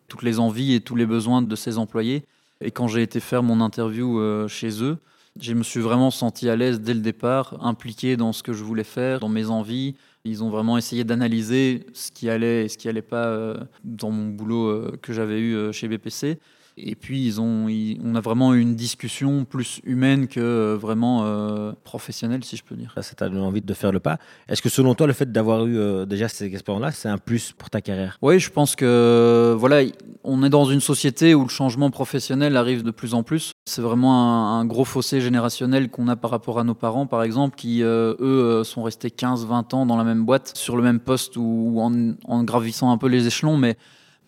toutes 0.09 0.23
les 0.23 0.37
envies 0.37 0.73
et 0.73 0.81
tous 0.81 0.97
les 0.97 1.05
besoins 1.05 1.41
de 1.41 1.55
ses 1.55 1.77
employés. 1.77 2.25
Et 2.59 2.71
quand 2.71 2.89
j'ai 2.89 3.03
été 3.03 3.21
faire 3.21 3.41
mon 3.41 3.61
interview 3.61 4.19
chez 4.49 4.83
eux, 4.83 4.97
je 5.39 5.53
me 5.53 5.63
suis 5.63 5.80
vraiment 5.80 6.12
senti 6.12 6.47
à 6.50 6.56
l'aise 6.56 6.81
dès 6.81 6.94
le 6.94 7.00
départ, 7.00 7.57
impliqué 7.65 8.18
dans 8.18 8.33
ce 8.33 8.44
que 8.44 8.53
je 8.53 8.63
voulais 8.63 8.83
faire, 8.83 9.19
dans 9.19 9.30
mes 9.30 9.50
envies. 9.50 9.95
Ils 10.25 10.44
ont 10.44 10.50
vraiment 10.50 10.77
essayé 10.77 11.03
d'analyser 11.03 11.88
ce 11.94 12.12
qui 12.12 12.30
allait 12.30 12.65
et 12.65 12.69
ce 12.69 12.77
qui 12.77 12.88
allait 12.88 13.01
pas 13.01 13.25
euh, 13.25 13.57
dans 13.83 14.12
mon 14.12 14.30
boulot 14.30 14.68
euh, 14.68 15.00
que 15.01 15.12
j'avais 15.12 15.39
eu 15.39 15.56
euh, 15.56 15.71
chez 15.71 15.88
BPC. 15.88 16.39
Et 16.75 16.95
puis, 16.95 17.23
ils 17.25 17.39
ont, 17.39 17.67
ils- 17.69 17.99
on 18.03 18.15
a 18.15 18.19
vraiment 18.19 18.53
eu 18.55 18.59
une 18.59 18.75
discussion 18.75 19.45
plus 19.45 19.79
humaine 19.83 20.27
que 20.27 20.39
euh, 20.39 20.75
vraiment 20.75 21.21
euh, 21.23 21.71
professionnelle, 21.83 22.43
si 22.43 22.57
je 22.57 22.63
peux 22.63 22.75
dire. 22.75 22.95
Ça 22.99 23.13
t'a 23.15 23.29
donné 23.29 23.41
envie 23.41 23.61
de 23.61 23.73
faire 23.75 23.91
le 23.91 23.99
pas. 23.99 24.17
Est-ce 24.47 24.61
que 24.61 24.69
selon 24.69 24.95
toi, 24.95 25.05
le 25.05 25.13
fait 25.13 25.31
d'avoir 25.31 25.65
eu 25.67 25.77
euh, 25.77 26.05
déjà 26.05 26.27
ces 26.27 26.45
expériences-là, 26.45 26.91
c'est 26.91 27.09
un 27.09 27.19
plus 27.19 27.51
pour 27.51 27.69
ta 27.69 27.79
carrière? 27.81 28.17
Oui, 28.23 28.39
je 28.39 28.49
pense 28.49 28.75
que 28.75 29.55
voilà, 29.57 29.83
on 30.23 30.43
est 30.43 30.49
dans 30.49 30.65
une 30.65 30.79
société 30.81 31.35
où 31.35 31.43
le 31.43 31.49
changement 31.49 31.91
professionnel 31.91 32.57
arrive 32.57 32.81
de 32.83 32.91
plus 32.91 33.13
en 33.13 33.21
plus. 33.21 33.51
C'est 33.65 33.81
vraiment 33.83 34.13
un, 34.57 34.59
un 34.59 34.65
gros 34.65 34.83
fossé 34.85 35.21
générationnel 35.21 35.89
qu'on 35.89 36.07
a 36.07 36.15
par 36.15 36.31
rapport 36.31 36.59
à 36.59 36.63
nos 36.63 36.73
parents, 36.75 37.05
par 37.05 37.21
exemple, 37.23 37.55
qui, 37.55 37.83
euh, 37.83 38.15
eux, 38.19 38.63
sont 38.63 38.81
restés 38.83 39.09
15-20 39.09 39.73
ans 39.75 39.85
dans 39.85 39.95
la 39.97 40.03
même 40.03 40.25
boîte, 40.25 40.53
sur 40.57 40.75
le 40.75 40.81
même 40.83 40.99
poste 40.99 41.37
ou, 41.37 41.41
ou 41.75 41.81
en, 41.81 41.93
en 42.25 42.43
gravissant 42.43 42.91
un 42.91 42.97
peu 42.97 43.07
les 43.07 43.27
échelons, 43.27 43.57
mais, 43.57 43.77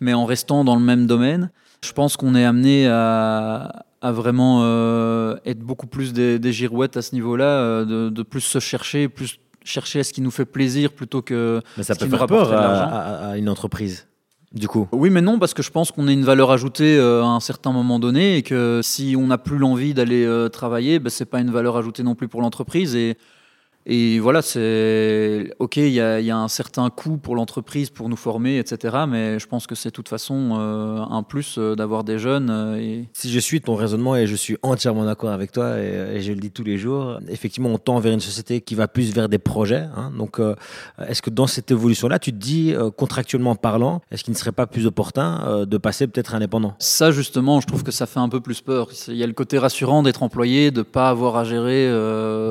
mais 0.00 0.14
en 0.14 0.24
restant 0.26 0.62
dans 0.64 0.76
le 0.76 0.82
même 0.82 1.06
domaine. 1.08 1.50
Je 1.86 1.92
pense 1.92 2.16
qu'on 2.16 2.34
est 2.34 2.44
amené 2.44 2.88
à, 2.88 3.84
à 4.02 4.12
vraiment 4.12 4.60
euh, 4.62 5.36
être 5.44 5.60
beaucoup 5.60 5.86
plus 5.86 6.12
des, 6.12 6.38
des 6.38 6.52
girouettes 6.52 6.96
à 6.96 7.02
ce 7.02 7.14
niveau-là, 7.14 7.44
euh, 7.44 7.84
de, 7.84 8.08
de 8.10 8.22
plus 8.22 8.40
se 8.40 8.58
chercher, 8.58 9.08
plus 9.08 9.38
chercher 9.64 10.00
à 10.00 10.04
ce 10.04 10.12
qui 10.12 10.20
nous 10.20 10.30
fait 10.30 10.44
plaisir 10.44 10.92
plutôt 10.92 11.22
que 11.22 11.60
Mais 11.76 11.82
ça 11.82 11.94
ce 11.94 12.00
peut 12.00 12.06
qui 12.06 12.16
faire 12.16 12.26
peur 12.26 12.52
à, 12.52 12.54
l'argent. 12.60 12.90
à- 12.94 13.30
à 13.30 13.36
une 13.36 13.48
entreprise, 13.48 14.06
du 14.52 14.68
coup. 14.68 14.86
Oui, 14.92 15.10
mais 15.10 15.20
non, 15.22 15.38
parce 15.38 15.54
que 15.54 15.62
je 15.62 15.70
pense 15.70 15.90
qu'on 15.92 16.06
a 16.08 16.12
une 16.12 16.24
valeur 16.24 16.50
ajoutée 16.50 16.96
euh, 16.98 17.22
à 17.22 17.26
un 17.28 17.40
certain 17.40 17.72
moment 17.72 17.98
donné 17.98 18.36
et 18.36 18.42
que 18.42 18.80
si 18.82 19.14
on 19.18 19.26
n'a 19.28 19.38
plus 19.38 19.58
l'envie 19.58 19.92
d'aller 19.94 20.24
euh, 20.24 20.48
travailler, 20.48 20.98
ben, 20.98 21.10
c'est 21.10 21.24
pas 21.24 21.40
une 21.40 21.50
valeur 21.50 21.76
ajoutée 21.76 22.02
non 22.02 22.14
plus 22.14 22.28
pour 22.28 22.42
l'entreprise. 22.42 22.94
Et, 22.94 23.16
et 23.88 24.18
voilà, 24.18 24.42
c'est 24.42 25.52
ok, 25.60 25.76
il 25.76 25.90
y 25.90 26.00
a, 26.00 26.18
il 26.18 26.26
y 26.26 26.32
a 26.32 26.36
un 26.36 26.48
certain 26.48 26.90
coût 26.90 27.18
pour 27.18 27.36
l'entreprise 27.36 27.88
pour 27.88 28.08
nous 28.08 28.16
former, 28.16 28.58
etc. 28.58 29.04
Mais 29.08 29.38
je 29.38 29.46
pense 29.46 29.68
que 29.68 29.76
c'est 29.76 29.90
de 29.90 29.94
toute 29.94 30.08
façon 30.08 30.58
euh, 30.58 30.98
un 31.08 31.22
plus 31.22 31.54
euh, 31.56 31.76
d'avoir 31.76 32.02
des 32.02 32.18
jeunes. 32.18 32.50
euh, 32.50 32.80
et... 32.80 33.08
Si 33.12 33.30
je 33.30 33.38
suis 33.38 33.60
ton 33.60 33.76
raisonnement 33.76 34.16
et 34.16 34.26
je 34.26 34.34
suis 34.34 34.56
entièrement 34.62 35.04
d'accord 35.04 35.30
avec 35.30 35.52
toi 35.52 35.78
et, 35.78 36.16
et 36.16 36.20
je 36.20 36.32
le 36.32 36.40
dis 36.40 36.50
tous 36.50 36.64
les 36.64 36.78
jours, 36.78 37.20
effectivement, 37.28 37.68
on 37.68 37.78
tend 37.78 38.00
vers 38.00 38.12
une 38.12 38.18
société 38.20 38.60
qui 38.60 38.74
va 38.74 38.88
plus 38.88 39.14
vers 39.14 39.28
des 39.28 39.38
projets. 39.38 39.86
hein. 39.96 40.10
donc, 40.18 40.40
est-ce 41.06 41.22
que 41.22 41.30
dans 41.30 41.46
cette 41.46 41.70
évolution-là, 41.70 42.18
tu 42.18 42.32
te 42.32 42.38
dis, 42.38 42.74
contractuellement 42.96 43.54
parlant, 43.54 44.02
est-ce 44.10 44.24
qu'il 44.24 44.32
ne 44.32 44.38
serait 44.38 44.50
pas 44.50 44.66
plus 44.66 44.86
opportun 44.86 45.64
de 45.64 45.78
passer 45.78 46.08
peut-être 46.08 46.34
indépendant 46.34 46.74
Ça, 46.80 47.12
justement, 47.12 47.60
je 47.60 47.68
trouve 47.68 47.84
que 47.84 47.92
ça 47.92 48.06
fait 48.06 48.18
un 48.18 48.28
peu 48.28 48.40
plus 48.40 48.60
peur. 48.60 48.88
Il 49.06 49.16
y 49.16 49.22
a 49.22 49.26
le 49.28 49.32
côté 49.32 49.58
rassurant 49.58 50.02
d'être 50.02 50.24
employé, 50.24 50.72
de 50.72 50.82
pas 50.82 51.08
avoir 51.08 51.36
à 51.36 51.44
gérer 51.44 51.92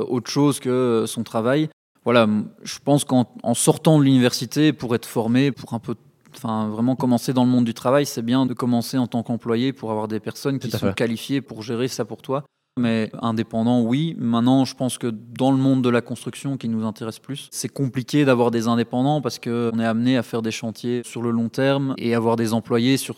autre 0.08 0.32
chose 0.32 0.60
que 0.62 1.04
son 1.08 1.25
travail. 1.26 1.70
Voilà, 2.06 2.28
je 2.64 2.78
pense 2.84 3.04
qu'en 3.04 3.28
en 3.44 3.54
sortant 3.54 4.00
de 4.00 4.04
l'université, 4.04 4.72
pour 4.74 4.94
être 4.96 5.08
formé, 5.08 5.52
pour 5.52 5.74
un 5.74 5.80
peu, 5.80 5.96
enfin, 6.36 6.70
vraiment 6.70 6.96
commencer 6.96 7.34
dans 7.34 7.44
le 7.44 7.50
monde 7.50 7.66
du 7.66 7.74
travail, 7.74 8.06
c'est 8.06 8.22
bien 8.22 8.46
de 8.46 8.54
commencer 8.54 8.98
en 8.98 9.08
tant 9.08 9.24
qu'employé 9.24 9.74
pour 9.74 9.92
avoir 9.92 10.08
des 10.08 10.20
personnes 10.20 10.60
qui 10.60 10.70
sont 10.70 10.78
fait. 10.78 10.96
qualifiées 10.96 11.42
pour 11.42 11.64
gérer 11.64 11.88
ça 11.88 12.06
pour 12.06 12.22
toi. 12.22 12.44
Mais 12.78 13.10
indépendant, 13.22 13.82
oui. 13.82 14.16
Maintenant, 14.20 14.66
je 14.66 14.76
pense 14.76 14.98
que 14.98 15.08
dans 15.08 15.50
le 15.52 15.58
monde 15.58 15.82
de 15.82 15.90
la 15.90 16.02
construction 16.02 16.58
qui 16.58 16.68
nous 16.68 16.86
intéresse 16.86 17.20
plus, 17.20 17.48
c'est 17.52 17.70
compliqué 17.70 18.26
d'avoir 18.26 18.52
des 18.52 18.68
indépendants 18.68 19.22
parce 19.22 19.40
qu'on 19.40 19.80
est 19.80 19.86
amené 19.86 20.18
à 20.18 20.24
faire 20.24 20.42
des 20.42 20.52
chantiers 20.52 21.02
sur 21.06 21.22
le 21.22 21.32
long 21.32 21.48
terme 21.48 21.96
et 21.98 22.14
avoir 22.14 22.36
des 22.36 22.54
employés 22.54 22.98
sur 22.98 23.16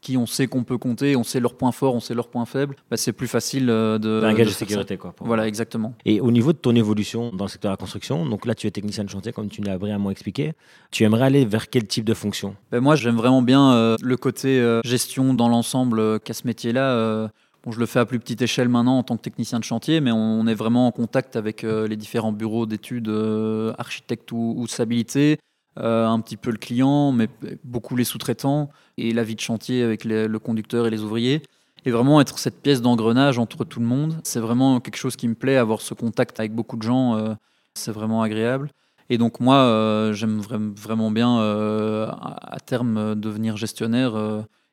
qui 0.00 0.16
on 0.16 0.26
sait 0.26 0.46
qu'on 0.46 0.64
peut 0.64 0.78
compter, 0.78 1.16
on 1.16 1.24
sait 1.24 1.40
leurs 1.40 1.54
points 1.54 1.72
forts, 1.72 1.94
on 1.94 2.00
sait 2.00 2.14
leurs 2.14 2.28
points 2.28 2.46
faibles, 2.46 2.76
bah, 2.90 2.96
c'est 2.96 3.12
plus 3.12 3.28
facile 3.28 3.68
euh, 3.70 3.98
de. 3.98 4.22
Un 4.24 4.34
gage 4.34 4.46
de 4.48 4.52
ça. 4.52 4.58
sécurité, 4.60 4.96
quoi. 4.96 5.14
Voilà, 5.20 5.46
exactement. 5.46 5.94
Et 6.04 6.20
au 6.20 6.30
niveau 6.30 6.52
de 6.52 6.58
ton 6.58 6.74
évolution 6.74 7.30
dans 7.32 7.44
le 7.44 7.50
secteur 7.50 7.70
de 7.70 7.72
la 7.74 7.76
construction, 7.76 8.26
donc 8.26 8.46
là 8.46 8.54
tu 8.54 8.66
es 8.66 8.70
technicien 8.70 9.04
de 9.04 9.10
chantier 9.10 9.32
comme 9.32 9.48
tu 9.48 9.60
l'as 9.62 9.78
brillamment 9.78 10.10
expliqué, 10.10 10.52
tu 10.90 11.04
aimerais 11.04 11.24
aller 11.26 11.44
vers 11.44 11.68
quel 11.68 11.86
type 11.86 12.04
de 12.04 12.14
fonction? 12.14 12.56
Ben 12.72 12.80
moi, 12.80 12.96
j'aime 12.96 13.16
vraiment 13.16 13.42
bien 13.42 13.72
euh, 13.72 13.96
le 14.02 14.16
côté 14.16 14.58
euh, 14.60 14.80
gestion 14.84 15.34
dans 15.34 15.48
l'ensemble 15.48 16.00
euh, 16.00 16.18
qu'a 16.18 16.34
ce 16.34 16.46
métier-là. 16.46 16.90
euh. 16.92 17.28
bon, 17.64 17.72
je 17.72 17.78
le 17.78 17.86
fais 17.86 17.98
à 17.98 18.06
plus 18.06 18.18
petite 18.18 18.40
échelle 18.42 18.68
maintenant 18.68 18.98
en 18.98 19.02
tant 19.02 19.16
que 19.16 19.22
technicien 19.22 19.58
de 19.58 19.64
chantier, 19.64 20.00
mais 20.00 20.12
on, 20.12 20.46
est 20.46 20.54
vraiment 20.54 20.86
en 20.86 20.92
contact 20.92 21.36
avec 21.36 21.62
euh, 21.64 21.86
les 21.86 21.96
différents 21.96 22.32
bureaux 22.32 22.66
d'études, 22.66 23.08
euh, 23.08 23.72
architectes 23.78 24.32
ou, 24.32 24.54
ou 24.56 24.64
de 24.66 24.70
stabilité, 24.70 25.38
euh, 25.78 26.06
un 26.06 26.20
petit 26.20 26.36
peu 26.36 26.50
le 26.50 26.56
client, 26.56 27.12
mais 27.12 27.28
beaucoup 27.64 27.96
les 27.96 28.04
sous-traitants 28.04 28.70
et 28.98 29.12
la 29.12 29.22
vie 29.22 29.36
de 29.36 29.40
chantier 29.40 29.82
avec 29.82 30.04
le 30.04 30.38
conducteur 30.38 30.86
et 30.86 30.90
les 30.90 31.02
ouvriers. 31.02 31.42
Et 31.86 31.90
vraiment 31.90 32.20
être 32.20 32.38
cette 32.38 32.60
pièce 32.60 32.82
d'engrenage 32.82 33.38
entre 33.38 33.64
tout 33.64 33.80
le 33.80 33.86
monde, 33.86 34.20
c'est 34.22 34.40
vraiment 34.40 34.80
quelque 34.80 34.96
chose 34.96 35.16
qui 35.16 35.28
me 35.28 35.34
plaît, 35.34 35.56
avoir 35.56 35.80
ce 35.80 35.94
contact 35.94 36.38
avec 36.38 36.52
beaucoup 36.52 36.76
de 36.76 36.82
gens, 36.82 37.16
euh, 37.16 37.34
c'est 37.74 37.92
vraiment 37.92 38.22
agréable. 38.22 38.70
Et 39.08 39.16
donc 39.16 39.40
moi, 39.40 39.56
euh, 39.56 40.12
j'aime 40.12 40.40
vra- 40.40 40.74
vraiment 40.74 41.10
bien 41.10 41.38
à 41.38 42.58
terme 42.64 43.14
devenir 43.14 43.56
gestionnaire 43.56 44.12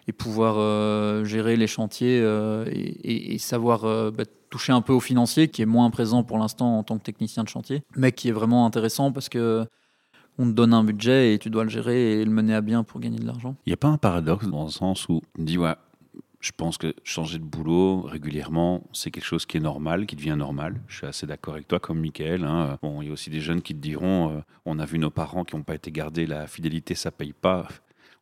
et 0.08 0.14
pouvoir 0.14 1.26
gérer 1.26 1.56
les 1.56 1.68
chantiers 1.68 2.20
et, 2.68 3.38
savoir 3.40 4.12
bah, 4.12 4.24
toucher 4.50 4.74
un 4.74 4.82
peu 4.82 4.94
au 4.94 5.00
financier, 5.00 5.48
qui 5.48 5.62
est 5.62 5.66
moins 5.66 5.90
présent 5.90 6.24
pour 6.24 6.38
l'instant 6.38 6.78
en 6.78 6.84
tant 6.84 6.98
que 6.98 7.04
technicien 7.04 7.44
de 7.44 7.50
chantier, 7.50 7.84
mais 7.96 8.12
qui 8.12 8.30
est 8.30 8.34
vraiment 8.34 8.66
intéressant 8.66 9.12
parce 9.12 9.30
que 9.30 9.66
on 10.38 10.46
te 10.46 10.52
donne 10.52 10.74
un 10.74 10.84
budget 10.84 11.34
et 11.34 11.40
tu 11.40 11.50
dois 11.50 11.64
le 11.64 11.70
gérer 11.70 12.22
et 12.22 12.26
le 12.26 12.32
mener 12.32 12.54
à 12.54 12.62
bien 12.62 12.84
pour 12.84 13.00
gagner 13.00 13.20
de 13.20 13.26
l'argent. 13.26 13.56
Il 13.66 13.70
n'y 13.70 13.74
a 13.74 13.78
pas 13.78 13.88
un 13.88 13.98
paradoxe 13.98 14.48
dans 14.48 14.64
le 14.66 14.70
sens 14.70 15.08
où 15.10 15.22
on 15.38 15.44
dit, 15.44 15.58
ouais, 15.58 15.74
je 16.40 16.52
pense 16.56 16.78
que 16.78 16.94
changer 17.04 17.40
de 17.40 17.44
boulot 17.44 18.02
régulièrement, 18.02 18.84
c'est 18.94 19.10
quelque 19.12 19.26
chose 19.26 19.46
qui 19.46 19.58
est 19.58 19.62
normal, 19.62 20.06
qui 20.06 20.16
devient 20.16 20.36
normal. 20.38 20.80
Je 20.88 20.98
suis 20.98 21.08
assez 21.08 21.26
d'accord 21.26 21.56
avec 21.56 21.68
toi, 21.68 21.80
comme 21.80 22.00
Michael. 22.00 22.44
hein. 22.44 22.78
Bon, 22.82 23.02
il 23.02 23.08
y 23.08 23.10
a 23.10 23.14
aussi 23.14 23.30
des 23.30 23.40
jeunes 23.42 23.62
qui 23.62 23.74
te 23.74 23.80
diront, 23.80 24.32
euh, 24.32 24.40
on 24.66 24.78
a 24.80 24.86
vu 24.86 25.00
nos 25.00 25.10
parents 25.10 25.44
qui 25.44 25.56
n'ont 25.56 25.64
pas 25.64 25.76
été 25.76 25.92
gardés, 25.92 26.28
la 26.28 26.46
fidélité, 26.48 26.94
ça 26.96 27.12
paye 27.12 27.34
pas. 27.34 27.68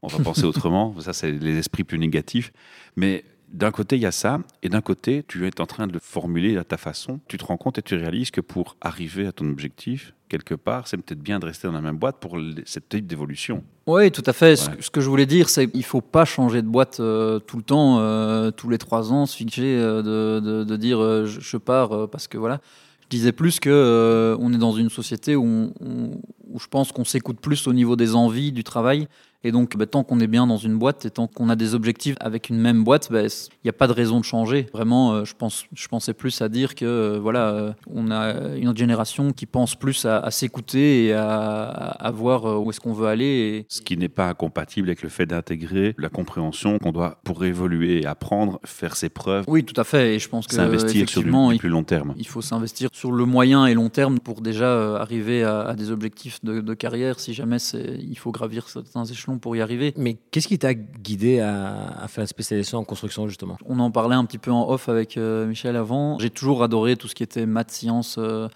On 0.02 0.08
va 0.08 0.24
penser 0.24 0.44
autrement. 0.46 0.96
Ça, 1.02 1.12
c'est 1.14 1.32
les 1.32 1.58
esprits 1.58 1.84
plus 1.84 2.00
négatifs. 2.00 2.54
Mais 2.96 3.26
d'un 3.52 3.72
côté, 3.72 3.96
il 3.96 4.02
y 4.02 4.06
a 4.06 4.12
ça, 4.12 4.40
et 4.64 4.70
d'un 4.70 4.82
côté, 4.82 5.24
tu 5.28 5.48
es 5.48 5.62
en 5.62 5.66
train 5.66 5.88
de 5.88 5.94
le 5.94 6.00
formuler 6.00 6.58
à 6.58 6.64
ta 6.64 6.78
façon. 6.78 7.20
Tu 7.28 7.38
te 7.38 7.46
rends 7.46 7.58
compte 7.58 7.78
et 7.78 7.82
tu 7.82 7.96
réalises 7.96 8.32
que 8.32 8.42
pour 8.42 8.76
arriver 8.82 9.28
à 9.28 9.32
ton 9.32 9.50
objectif, 9.50 10.14
quelque 10.30 10.56
part, 10.56 10.88
c'est 10.88 10.98
peut-être 10.98 11.22
bien 11.22 11.40
de 11.40 11.46
rester 11.46 11.68
dans 11.68 11.74
la 11.74 11.82
même 11.82 11.98
boîte 11.98 12.18
pour 12.20 12.38
cette 12.66 12.90
type 12.90 13.08
d'évolution. 13.08 13.64
Oui, 13.88 14.12
tout 14.12 14.24
à 14.26 14.34
fait. 14.34 14.56
Ce, 14.56 14.70
que- 14.70 14.84
ce 14.84 14.90
que 14.90 15.00
je 15.00 15.08
voulais 15.10 15.26
dire, 15.28 15.48
c'est 15.50 15.68
qu'il 15.70 15.84
faut 15.86 16.02
pas 16.02 16.26
changer 16.26 16.62
de 16.62 16.68
boîte 16.68 17.00
euh, 17.00 17.40
tout 17.40 17.58
le 17.58 17.64
temps, 17.64 18.00
euh, 18.00 18.52
tous 18.52 18.68
les 18.70 18.78
trois 18.80 19.14
ans, 19.14 19.26
se 19.26 19.38
fixer 19.38 19.62
euh, 19.78 20.02
de, 20.02 20.40
de- 20.46 20.64
de 20.64 20.76
dire 20.76 21.26
je, 21.26 21.58
pars 21.58 22.10
parce 22.10 22.28
que 22.28 22.38
voilà. 22.38 22.60
Je 23.04 23.10
disais 23.10 23.32
plus 23.32 23.60
que 23.60 24.36
on 24.40 24.52
est 24.52 24.58
dans 24.58 24.72
une 24.74 24.90
société 24.90 25.36
où, 25.36 25.46
on- 25.46 25.74
on- 25.80 26.22
où 26.52 26.60
je 26.60 26.68
pense 26.68 26.92
qu'on 26.92 27.06
s'écoute 27.06 27.40
plus 27.40 27.68
au 27.68 27.74
niveau 27.74 27.96
des 27.96 28.16
envies 28.16 28.52
du 28.52 28.64
travail. 28.64 29.08
Et 29.46 29.52
donc, 29.52 29.78
bah, 29.78 29.86
tant 29.86 30.04
qu'on 30.04 30.20
est 30.20 30.28
bien 30.28 30.48
dans 30.48 30.58
une 30.58 30.76
boîte 30.76 31.06
et 31.06 31.12
tant 31.12 31.28
qu'on 31.28 31.50
a 31.50 31.56
des 31.56 31.76
objectifs 31.76 32.16
avec 32.20 32.50
une 32.50 32.58
même 32.58 32.84
boîte, 32.84 33.12
bah, 33.12 33.22
il 33.22 33.60
n'y 33.64 33.70
a 33.70 33.74
pas 33.74 33.86
de 33.86 33.92
raison 33.92 34.20
de 34.20 34.26
changer. 34.26 34.66
Vraiment, 34.74 35.14
euh, 35.14 35.24
je, 35.24 35.36
pense, 35.36 35.66
je 35.72 35.88
pensais 35.88 36.16
plus 36.16 36.42
à 36.42 36.50
dire 36.50 36.74
que 36.74 36.84
euh, 36.84 37.20
voilà, 37.22 37.50
euh, 37.50 37.74
on 37.94 38.10
a 38.10 38.56
une 38.56 38.68
autre 38.68 38.80
génération 38.80 39.34
qui 39.34 39.46
pense 39.46 39.76
plus 39.76 40.04
à, 40.06 40.18
à 40.18 40.32
s'écouter 40.32 41.06
et 41.06 41.14
à, 41.14 42.12
voir 42.16 42.60
où 42.60 42.72
est-ce 42.72 42.80
qu'on 42.80 42.94
veut 42.94 43.06
aller. 43.06 43.26
Et, 43.26 43.66
Ce 43.70 43.82
qui 43.82 43.98
n'est 43.98 44.10
pas 44.10 44.30
incompatible 44.30 44.90
avec 44.90 45.04
le 45.04 45.10
fait 45.10 45.28
d'intégrer 45.28 45.94
la 46.00 46.10
compréhension 46.10 46.80
qu'on 46.80 46.92
doit, 46.92 47.20
pour 47.24 47.46
évoluer 47.46 48.02
et 48.02 48.08
apprendre, 48.08 48.60
faire 48.66 48.96
ses 48.96 49.10
preuves, 49.10 49.46
Oui, 49.48 49.64
tout 49.64 49.80
à 49.80 49.84
fait. 49.84 50.16
Et 50.16 50.20
je 50.20 50.28
pense 50.28 50.48
que 50.48 50.56
s'investir 50.56 51.08
sur 51.08 51.22
il, 51.22 51.60
plus 51.60 51.70
long 51.70 51.84
terme. 51.84 52.16
il 52.18 52.28
faut 52.28 52.42
s'investir 52.42 52.90
sur 52.94 53.12
le 53.12 53.26
moyen 53.26 53.68
et 53.68 53.76
long 53.76 53.90
terme 53.90 54.20
pour 54.20 54.42
déjà 54.42 54.98
arriver 54.98 55.44
à, 55.44 55.62
à 55.62 55.76
des 55.76 55.92
objectifs 55.92 56.44
de, 56.44 56.62
de 56.62 56.74
carrière. 56.74 57.20
Si 57.20 57.36
jamais 57.36 57.58
il 57.58 58.18
faut 58.18 58.32
gravir 58.32 58.70
certains 58.70 59.06
échelons 59.06 59.35
pour 59.40 59.56
y 59.56 59.62
arriver. 59.62 59.94
Mais 59.98 60.18
qu'est-ce 60.32 60.48
qui 60.48 60.60
t'a 60.60 60.74
guidé 60.74 61.40
à, 61.40 61.88
à 62.02 62.08
faire 62.08 62.24
la 62.24 62.28
spécialisation 62.28 62.80
en 62.80 62.84
construction 62.84 63.28
justement? 63.28 63.58
On 63.66 63.80
en 63.80 63.92
parlait 63.92 64.16
un 64.16 64.26
petit 64.26 64.38
peu 64.38 64.52
en 64.52 64.70
off 64.70 64.90
avec 64.90 65.18
euh, 65.18 65.46
Michel 65.48 65.76
avant. 65.76 66.18
J'ai 66.20 66.30
toujours 66.30 66.64
adoré 66.64 66.96
tout 66.96 67.08
ce 67.08 67.16
qui 67.16 67.24
était 67.24 67.46
maths, 67.46 67.72
sciences 67.72 68.18
euh, 68.18 68.48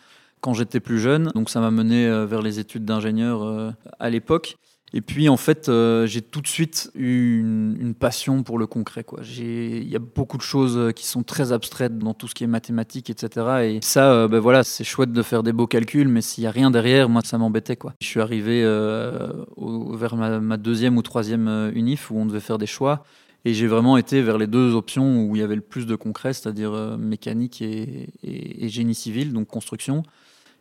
quand 0.42 0.54
j'étais 0.54 0.80
plus 0.80 1.00
jeune. 1.00 1.32
Donc 1.36 1.50
ça 1.50 1.60
m'a 1.60 1.72
mené 1.72 2.08
euh, 2.08 2.26
vers 2.26 2.42
les 2.42 2.60
études 2.60 2.86
d'ingénieur 2.86 3.74
à 4.00 4.10
l'époque. 4.10 4.58
Et 4.94 5.02
puis 5.02 5.30
en 5.30 5.38
fait, 5.38 5.70
euh, 5.70 6.08
j'ai 6.08 6.22
tout 6.22 6.42
de 6.42 6.48
suite 6.48 6.92
eu 6.96 7.40
une, 7.40 7.94
passion 7.94 8.44
pour 8.44 8.58
le 8.58 8.66
concret. 8.66 9.06
Il 9.38 9.88
y 9.88 9.96
a 9.96 10.00
beaucoup 10.00 10.38
de 10.38 10.42
choses 10.42 10.78
euh, 10.78 10.92
qui 10.92 11.06
sont 11.06 11.22
très 11.22 11.52
abstraites 11.52 11.98
dans 11.98 12.14
tout 12.14 12.28
ce 12.28 12.36
qui 12.36 12.44
est 12.44 12.48
mathématiques, 12.48 13.10
etc. 13.10 13.48
Et 13.64 13.80
ça, 13.82 14.14
euh, 14.14 14.28
ben 14.28 14.40
voilà, 14.40 14.64
c'est 14.64 14.84
chouette 14.84 15.12
de 15.12 15.22
faire 15.22 15.44
des 15.44 15.52
beaux 15.52 15.68
calculs, 15.68 16.08
mais 16.08 16.22
s'il 16.22 16.44
n'y 16.44 16.48
a 16.48 16.52
rien 16.52 16.72
derrière, 16.72 17.10
moi, 17.10 17.22
ça 17.24 17.38
m'embêtait. 17.38 17.78
Je 18.00 18.08
suis 18.08 18.22
arrivé 18.22 18.64
vers 18.64 20.16
ma, 20.16 20.58
deuxième 20.58 20.98
ou 20.98 21.02
troisième 21.02 21.72
unif 21.76 22.10
où 22.10 22.18
on 22.18 22.26
devait 22.26 22.40
faire 22.40 22.58
des 22.58 22.68
choix. 22.68 23.04
Et 23.46 23.54
j'ai 23.54 23.68
vraiment 23.68 23.98
été 23.98 24.22
vers 24.22 24.38
les 24.38 24.48
deux 24.48 24.76
options 24.76 25.24
où 25.24 25.36
il 25.36 25.40
y 25.40 25.44
avait 25.44 25.56
le 25.56 25.62
plus 25.62 25.86
de 25.86 25.96
concret, 25.96 26.34
c'est-à-dire 26.34 26.98
mécanique 26.98 27.62
et 27.62 28.70
génie 28.70 28.96
civil, 28.96 29.34
donc 29.34 29.48
construction. 29.48 30.04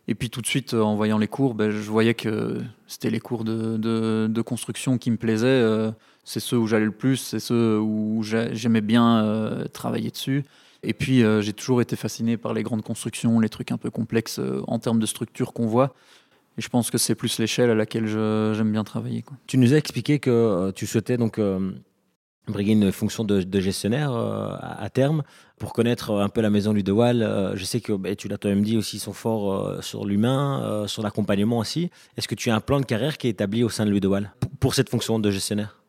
Et 0.09 0.15
puis 0.15 0.31
tout 0.31 0.41
de 0.41 0.47
suite, 0.47 0.73
euh, 0.73 0.81
en 0.81 0.95
voyant 0.95 1.19
les 1.19 1.27
cours, 1.27 1.53
ben, 1.53 1.69
je 1.69 1.77
voyais 1.89 2.15
que 2.15 2.59
c'était 2.87 3.11
les 3.11 3.19
cours 3.19 3.43
de, 3.43 3.77
de- 3.77 4.41
construction 4.41 4.97
qui 4.97 5.11
me 5.11 5.17
plaisaient. 5.17 5.45
euh, 5.45 5.91
c'est 6.23 6.39
ceux 6.39 6.57
où 6.57 6.65
j'allais 6.65 6.85
le 6.85 6.91
plus, 6.91 7.17
c'est 7.17 7.39
ceux 7.39 7.79
où 7.79 8.23
j'a- 8.23 8.51
j'aimais 8.53 8.81
bien 8.81 9.23
euh, 9.23 9.65
travailler 9.65 10.09
dessus. 10.09 10.45
Et 10.81 10.93
puis 10.93 11.23
j'ai 11.41 11.53
toujours 11.53 11.81
été 11.81 11.95
fasciné 11.97 12.37
par 12.37 12.53
les 12.53 12.63
grandes 12.63 12.83
constructions, 12.83 13.39
les 13.41 13.49
trucs 13.49 13.71
un 13.71 13.77
peu 13.77 13.89
complexes 13.89 14.39
en 14.65 14.79
termes 14.79 14.99
de 14.99 15.05
structure 15.05 15.51
qu'on 15.51 15.67
voit. 15.67 15.93
Et 16.57 16.61
je 16.61 16.69
pense 16.69 16.89
que 16.89 16.97
c'est 16.97 17.15
plus 17.15 17.37
l'échelle 17.37 17.69
à 17.69 17.75
laquelle 17.75 18.07
j'aime 18.07 18.71
bien 18.71 18.85
travailler. 18.85 19.25
Tu 19.45 19.57
nous 19.57 19.73
as 19.73 19.77
expliqué 19.77 20.19
que 20.19 20.71
tu 20.71 20.87
souhaitais 20.87 21.17
donc 21.17 21.37
briguer 22.49 22.73
une 22.73 22.91
fonction 22.91 23.23
de, 23.23 23.59
gestionnaire 23.59 24.13
euh, 24.13 24.55
à, 24.59 24.89
terme 24.89 25.23
pour 25.59 25.73
connaître 25.73 26.11
un 26.11 26.29
peu 26.29 26.41
la 26.41 26.49
maison 26.49 26.73
du 26.73 26.81
Dewal. 26.81 27.21
Euh, 27.21 27.55
je 27.55 27.65
sais 27.65 27.81
que 27.81 27.93
bah, 27.93 28.15
tu 28.15 28.27
l'as 28.27 28.37
toi-même 28.37 28.63
dit 28.63 28.77
aussi, 28.77 28.97
ils 28.97 29.01
sont 29.01 29.13
forts 29.13 29.53
euh, 29.53 29.81
sur 29.81 30.05
l'humain, 30.05 30.63
euh, 30.63 30.87
sur 30.87 31.03
l'accompagnement 31.03 31.59
aussi. 31.59 31.91
Est-ce 32.17 32.27
que 32.27 32.35
tu 32.35 32.49
as 32.49 32.55
un 32.55 32.61
plan 32.61 32.79
de 32.79 32.85
carrière 32.85 33.17
qui 33.17 33.27
est 33.27 33.31
établi 33.31 33.63
au 33.63 33.69
sein 33.69 33.85
de 33.85 33.91
Ludewal 33.91 34.33
pour, 34.59 34.73
cette 34.73 34.89
fonction 34.89 35.19
de 35.19 35.29
gestionnaire? 35.29 35.83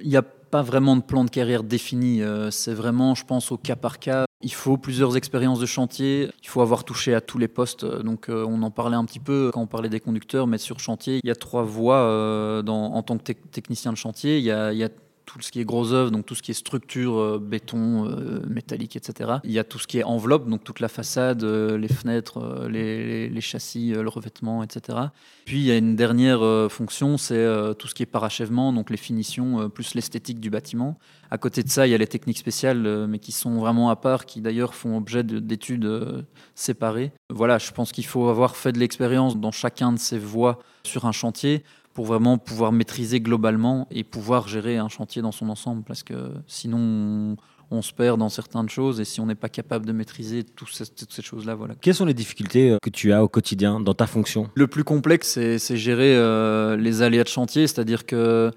Il 0.00 0.08
n'y 0.08 0.16
a 0.16 0.22
pas 0.22 0.62
vraiment 0.62 0.96
de 0.96 1.02
plan 1.02 1.24
de 1.24 1.30
carrière 1.30 1.62
défini. 1.62 2.22
C'est 2.50 2.72
vraiment, 2.72 3.14
je 3.14 3.24
pense, 3.24 3.52
au 3.52 3.58
cas 3.58 3.76
par 3.76 3.98
cas. 3.98 4.24
Il 4.40 4.52
faut 4.52 4.76
plusieurs 4.76 5.16
expériences 5.16 5.60
de 5.60 5.66
chantier. 5.66 6.30
Il 6.42 6.48
faut 6.48 6.60
avoir 6.60 6.84
touché 6.84 7.14
à 7.14 7.20
tous 7.20 7.38
les 7.38 7.46
postes. 7.46 7.84
Donc, 7.84 8.26
on 8.28 8.62
en 8.62 8.70
parlait 8.70 8.96
un 8.96 9.04
petit 9.04 9.20
peu 9.20 9.50
quand 9.52 9.60
on 9.60 9.66
parlait 9.66 9.90
des 9.90 10.00
conducteurs, 10.00 10.46
mais 10.46 10.58
sur 10.58 10.80
chantier, 10.80 11.20
il 11.22 11.28
y 11.28 11.30
a 11.30 11.36
trois 11.36 11.62
voies 11.62 12.62
en 12.66 13.02
tant 13.02 13.18
que 13.18 13.22
tec- 13.22 13.50
technicien 13.50 13.92
de 13.92 13.98
chantier. 13.98 14.38
Il 14.38 14.44
y 14.44 14.50
a 14.50 14.88
tout 15.26 15.40
ce 15.40 15.50
qui 15.52 15.60
est 15.60 15.64
gros 15.64 15.92
œuvre, 15.92 16.10
donc 16.10 16.26
tout 16.26 16.34
ce 16.34 16.42
qui 16.42 16.50
est 16.50 16.54
structure, 16.54 17.16
euh, 17.18 17.38
béton, 17.38 18.06
euh, 18.08 18.40
métallique, 18.48 18.96
etc. 18.96 19.34
Il 19.44 19.52
y 19.52 19.58
a 19.58 19.64
tout 19.64 19.78
ce 19.78 19.86
qui 19.86 19.98
est 19.98 20.04
enveloppe, 20.04 20.48
donc 20.48 20.64
toute 20.64 20.80
la 20.80 20.88
façade, 20.88 21.42
euh, 21.44 21.78
les 21.78 21.88
fenêtres, 21.88 22.66
les, 22.70 23.28
les- 23.28 23.40
châssis, 23.40 23.90
le 23.92 24.08
revêtement, 24.08 24.62
etc. 24.62 24.98
Puis 25.44 25.58
il 25.58 25.64
y 25.64 25.70
a 25.72 25.76
une 25.76 25.96
dernière 25.96 26.40
fonction, 26.70 27.16
c'est 27.18 27.44
tout 27.78 27.88
ce 27.88 27.94
qui 27.94 28.02
est 28.04 28.06
parachèvement, 28.06 28.72
donc 28.72 28.88
les 28.90 28.96
finitions, 28.96 29.68
plus 29.68 29.94
l'esthétique 29.94 30.38
du 30.38 30.48
bâtiment. 30.48 30.96
À 31.30 31.38
côté 31.38 31.62
de 31.64 31.68
ça, 31.68 31.86
il 31.86 31.90
y 31.90 31.94
a 31.94 31.98
les 31.98 32.06
techniques 32.06 32.38
spéciales, 32.38 33.06
mais 33.08 33.18
qui 33.18 33.32
sont 33.32 33.58
vraiment 33.58 33.90
à 33.90 33.96
part, 33.96 34.26
qui 34.26 34.40
d'ailleurs 34.40 34.74
font 34.74 34.96
objet 34.96 35.24
de- 35.24 35.40
d'études 35.40 36.24
séparées. 36.54 37.12
Voilà, 37.30 37.58
je 37.58 37.72
pense 37.72 37.92
qu'il 37.92 38.06
faut 38.06 38.28
avoir 38.28 38.56
fait 38.56 38.72
de 38.72 38.78
l'expérience 38.78 39.36
dans 39.36 39.50
chacun 39.52 39.92
de 39.92 39.98
ces 39.98 40.18
voies 40.18 40.58
sur 40.84 41.04
un 41.06 41.12
chantier 41.12 41.64
pour 41.94 42.06
vraiment 42.06 42.38
pouvoir 42.38 42.72
maîtriser 42.72 43.20
globalement 43.20 43.86
et 43.90 44.04
pouvoir 44.04 44.48
gérer 44.48 44.78
un 44.78 44.88
chantier 44.88 45.22
dans 45.22 45.32
son 45.32 45.48
ensemble, 45.48 45.82
parce 45.84 46.02
que 46.02 46.32
sinon 46.46 46.78
on, 46.78 47.36
on 47.70 47.82
se 47.82 47.92
perd 47.92 48.18
dans 48.18 48.28
certaines 48.28 48.68
choses 48.68 49.00
et 49.00 49.04
si 49.04 49.20
on 49.20 49.26
n'est 49.26 49.34
pas 49.34 49.48
capable 49.48 49.86
de 49.86 49.92
maîtriser 49.92 50.42
tout 50.44 50.66
ces- 50.66 50.86
toutes 50.86 51.12
ces 51.12 51.22
choses-là, 51.22 51.54
voilà. 51.54 51.74
Quelles 51.80 51.94
sont 51.94 52.04
les 52.04 52.14
difficultés 52.14 52.70
euh, 52.70 52.78
que 52.82 52.90
tu 52.90 53.12
as 53.12 53.22
au 53.22 53.28
quotidien 53.28 53.80
dans 53.80 53.94
ta 53.94 54.06
fonction? 54.06 54.48
Le 54.54 54.66
plus 54.66 54.84
complexe, 54.84 55.28
c'est 55.28 55.58
c'est 55.58 55.76
gérer 55.76 56.14
euh, 56.16 56.76
les 56.76 57.02
aléas 57.02 57.24
de 57.24 57.28
chantier, 57.28 57.66
c'est-à-dire 57.66 58.04
que 58.06 58.50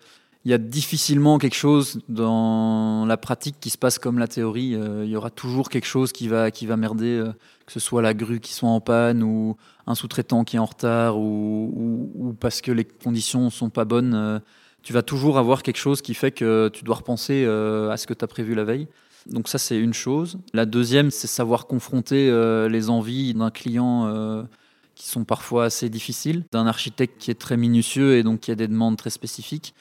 il 0.45 0.51
y 0.51 0.53
a 0.53 0.59
difficilement 0.59 1.39
quelque 1.39 1.55
chose 1.55 1.99
dans 2.07 3.05
la 3.07 3.17
pratique 3.17 3.55
qui 3.59 3.71
se 3.71 3.79
passe 3.79 3.97
comme 3.97 4.19
la 4.19 4.27
théorie. 4.27 4.75
Euh, 4.75 5.03
il 5.03 5.09
y 5.09 5.15
aura 5.15 5.31
toujours 5.31 5.69
quelque 5.69 5.87
chose 5.87 6.11
qui 6.11 6.27
va, 6.27 6.51
qui 6.51 6.67
va 6.67 6.77
merder, 6.77 7.17
euh, 7.17 7.33
que 7.65 7.71
ce 7.73 7.79
soit 7.79 8.03
la 8.03 8.13
grue 8.13 8.39
qui 8.39 8.53
soit 8.53 8.69
en 8.69 8.79
panne 8.79 9.23
ou 9.23 9.57
un 9.87 9.95
sous-traitant 9.95 10.43
qui 10.43 10.57
est 10.57 10.59
en 10.59 10.65
retard 10.65 11.17
ou, 11.17 12.35
parce 12.39 12.61
que 12.61 12.71
les 12.71 12.85
conditions 12.85 13.49
sont 13.49 13.71
pas 13.71 13.85
bonnes. 13.85 14.13
euh, 14.13 14.39
tu 14.83 14.93
vas 14.93 15.01
toujours 15.01 15.39
avoir 15.39 15.63
quelque 15.63 15.77
chose 15.77 16.03
qui 16.03 16.13
fait 16.13 16.29
que 16.29 16.69
tu 16.71 16.83
dois 16.83 16.97
repenser 16.97 17.43
à 17.43 17.97
ce 17.97 18.05
que 18.05 18.13
tu 18.13 18.23
as 18.23 18.27
prévu 18.27 18.53
la 18.53 18.63
veille. 18.63 18.87
Donc 19.25 19.47
ça, 19.47 19.57
c'est 19.57 19.79
une 19.79 19.95
chose. 19.95 20.37
La 20.53 20.67
deuxième, 20.67 21.09
c'est 21.09 21.25
savoir 21.25 21.65
confronter 21.65 22.29
les 22.69 22.91
envies 22.91 23.33
d'un 23.33 23.49
client 23.49 24.45
qui 24.93 25.09
sont 25.09 25.23
parfois 25.23 25.65
assez 25.65 25.89
difficiles, 25.89 26.43
d'un 26.51 26.67
architecte 26.67 27.19
qui 27.19 27.31
est 27.31 27.39
très 27.39 27.57
minutieux 27.57 28.17
et 28.17 28.21
donc 28.21 28.41
qui 28.41 28.51
a 28.51 28.55
des 28.55 28.67
demandes 28.67 28.95
très 28.95 29.09
spécifiques. 29.09 29.73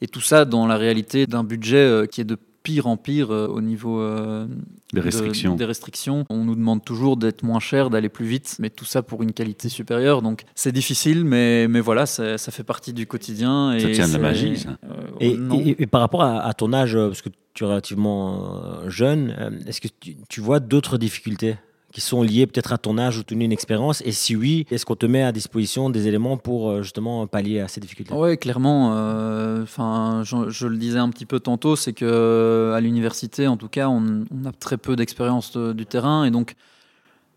Et 0.00 0.06
tout 0.08 0.20
ça 0.20 0.44
dans 0.44 0.66
la 0.66 0.76
réalité 0.76 1.26
d'un 1.26 1.44
budget 1.44 1.76
euh, 1.76 2.06
qui 2.06 2.20
est 2.20 2.24
de 2.24 2.36
pire 2.62 2.86
en 2.86 2.96
pire 2.96 3.30
euh, 3.32 3.46
au 3.46 3.60
niveau 3.60 4.00
euh, 4.00 4.46
Des 4.92 5.00
de- 5.00 5.04
restrictions. 5.04 5.54
des 5.56 5.64
restrictions. 5.64 6.24
On 6.28 6.44
nous 6.44 6.54
demande 6.54 6.84
toujours 6.84 7.16
d'être 7.16 7.42
moins 7.42 7.60
cher, 7.60 7.88
d'aller 7.88 8.08
plus 8.08 8.26
vite, 8.26 8.56
mais 8.58 8.68
tout 8.68 8.84
ça 8.84 9.02
pour 9.02 9.22
une 9.22 9.32
qualité 9.32 9.68
supérieure. 9.68 10.20
Donc 10.22 10.42
c'est 10.54 10.72
difficile, 10.72 11.24
mais, 11.24 11.66
mais 11.68 11.80
voilà, 11.80 12.04
ça, 12.06 12.36
ça 12.36 12.52
fait 12.52 12.64
partie 12.64 12.92
du 12.92 13.06
quotidien. 13.06 13.76
Ça 13.78 13.88
et 13.88 13.92
tient 13.92 14.08
de 14.08 14.12
la 14.12 14.18
magie, 14.18 14.58
ça. 14.58 14.76
euh, 14.84 14.94
Et, 15.20 15.36
non. 15.36 15.58
et- 15.60 15.76
et 15.82 15.86
par 15.86 16.00
rapport 16.00 16.22
à, 16.22 16.40
à 16.40 16.52
ton 16.52 16.72
âge, 16.72 16.94
parce 16.94 17.22
que 17.22 17.30
tu 17.54 17.64
es 17.64 17.66
relativement 17.66 18.86
jeune, 18.88 19.62
est-ce 19.66 19.80
que 19.80 19.88
tu, 20.00 20.16
tu 20.28 20.40
vois 20.40 20.60
d'autres 20.60 20.98
difficultés? 20.98 21.56
Qui 21.92 22.00
sont 22.00 22.22
liées 22.22 22.46
peut-être 22.46 22.72
à 22.72 22.78
ton 22.78 22.98
âge 22.98 23.18
ou 23.18 23.22
une 23.30 23.52
expérience 23.52 24.02
Et 24.04 24.12
si 24.12 24.36
oui, 24.36 24.66
est-ce 24.70 24.84
qu'on 24.84 24.96
te 24.96 25.06
met 25.06 25.22
à 25.22 25.32
disposition 25.32 25.90
des 25.90 26.06
éléments 26.06 26.36
pour 26.36 26.70
euh, 26.70 26.82
justement 26.82 27.26
pallier 27.26 27.60
à 27.60 27.68
ces 27.68 27.80
difficultés? 27.80 28.12
Ouais, 28.14 28.36
clairement. 28.36 28.94
euh, 28.96 29.62
Enfin, 29.62 30.22
je, 30.24 30.66
le 30.66 30.76
disais 30.76 30.98
un 30.98 31.08
petit 31.10 31.26
peu 31.26 31.40
tantôt, 31.40 31.76
c'est 31.76 31.92
que 31.92 32.04
euh, 32.04 32.74
à 32.74 32.80
l'université, 32.80 33.46
en 33.46 33.56
tout 33.56 33.68
cas, 33.68 33.88
on, 33.88 34.24
a 34.44 34.52
très 34.58 34.76
peu 34.76 34.96
d'expérience 34.96 35.52
de- 35.52 35.72
du 35.72 35.86
terrain 35.86 36.24
et 36.24 36.30
donc 36.30 36.54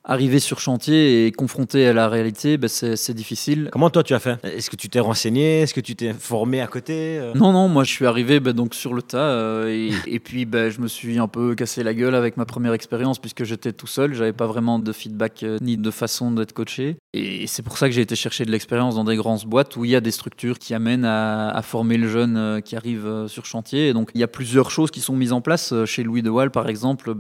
arriver 0.04 0.40
sur 0.40 0.60
chantier 0.60 1.26
et 1.28 1.32
confronté 1.32 1.88
à 1.88 1.94
la 1.94 2.10
réalité, 2.10 2.58
ben, 2.58 2.68
c'est 2.68 3.14
difficile. 3.14 3.70
Comment 3.72 3.90
toi 3.90 4.04
tu 4.04 4.14
as 4.14 4.20
fait? 4.20 4.38
Est-ce 4.44 4.70
que 4.70 4.76
tu 4.76 4.90
t'es 4.90 5.00
renseigné? 5.00 5.62
Est-ce 5.62 5.74
que 5.74 5.80
tu 5.82 5.96
t'es 5.96 6.14
formé 6.14 6.62
à 6.62 6.68
côté 6.68 7.20
Euh, 7.20 7.34
Non, 7.36 7.52
non, 7.52 7.68
moi 7.68 7.84
je 7.84 7.92
suis 7.92 8.06
arrivé 8.06 8.40
ben, 8.40 8.54
donc 8.54 8.74
sur 8.74 8.94
le 8.94 9.02
tas 9.02 9.18
euh, 9.18 9.68
et, 9.70 9.92
et 10.16 10.20
puis 10.20 10.46
ben, 10.46 10.70
je 10.70 10.80
me 10.82 10.88
suis 10.88 11.20
un 11.20 11.28
peu 11.28 11.56
cassé 11.56 11.84
la 11.84 11.94
gueule 11.94 12.16
avec 12.16 12.38
ma 12.38 12.46
première 12.46 12.74
expérience 12.74 13.20
puisque 13.20 13.44
j'étais 13.44 13.74
tout 13.74 13.88
seul, 13.88 14.14
j'avais 14.14 14.34
pas 14.34 14.48
vraiment 14.48 14.80
de 14.80 14.92
feedback 14.92 15.44
euh, 15.44 15.58
ni 15.62 15.78
de 15.78 15.92
façon 15.92 16.32
d'être 16.32 16.54
coaché. 16.54 16.98
Et 17.14 17.46
c'est 17.48 17.62
pour 17.62 17.78
ça 17.78 17.88
que 17.88 17.94
j'ai 17.94 18.02
été 18.02 18.16
chercher 18.16 18.46
de 18.46 18.52
l'expérience 18.52 18.96
dans 18.96 19.04
des 19.04 19.16
grandes 19.16 19.44
boîtes 19.46 19.76
où 19.76 19.86
il 19.86 19.92
y 19.92 19.96
a 19.96 20.02
des 20.02 20.12
structures 20.12 20.58
qui 20.60 20.74
amènent 20.74 21.06
à, 21.06 21.50
à 21.50 21.62
former 21.62 21.98
le 21.98 22.08
jeune 22.10 22.38
euh, 22.38 22.60
qui 22.62 22.76
arrive 22.76 23.26
sur 23.28 23.46
chantier. 23.46 23.90
Et 23.90 23.94
donc 23.94 24.10
il 24.16 24.22
y 24.22 24.24
a 24.24 24.28
plusieurs 24.28 24.72
choses 24.72 24.92
qui 24.92 25.00
sont 25.02 25.16
mises 25.16 25.34
en 25.34 25.42
place. 25.42 25.74
Chez 25.86 26.04
Louis 26.04 26.22
de 26.22 26.30
Waal, 26.30 26.52
par 26.52 26.68
exemple, 26.70 27.14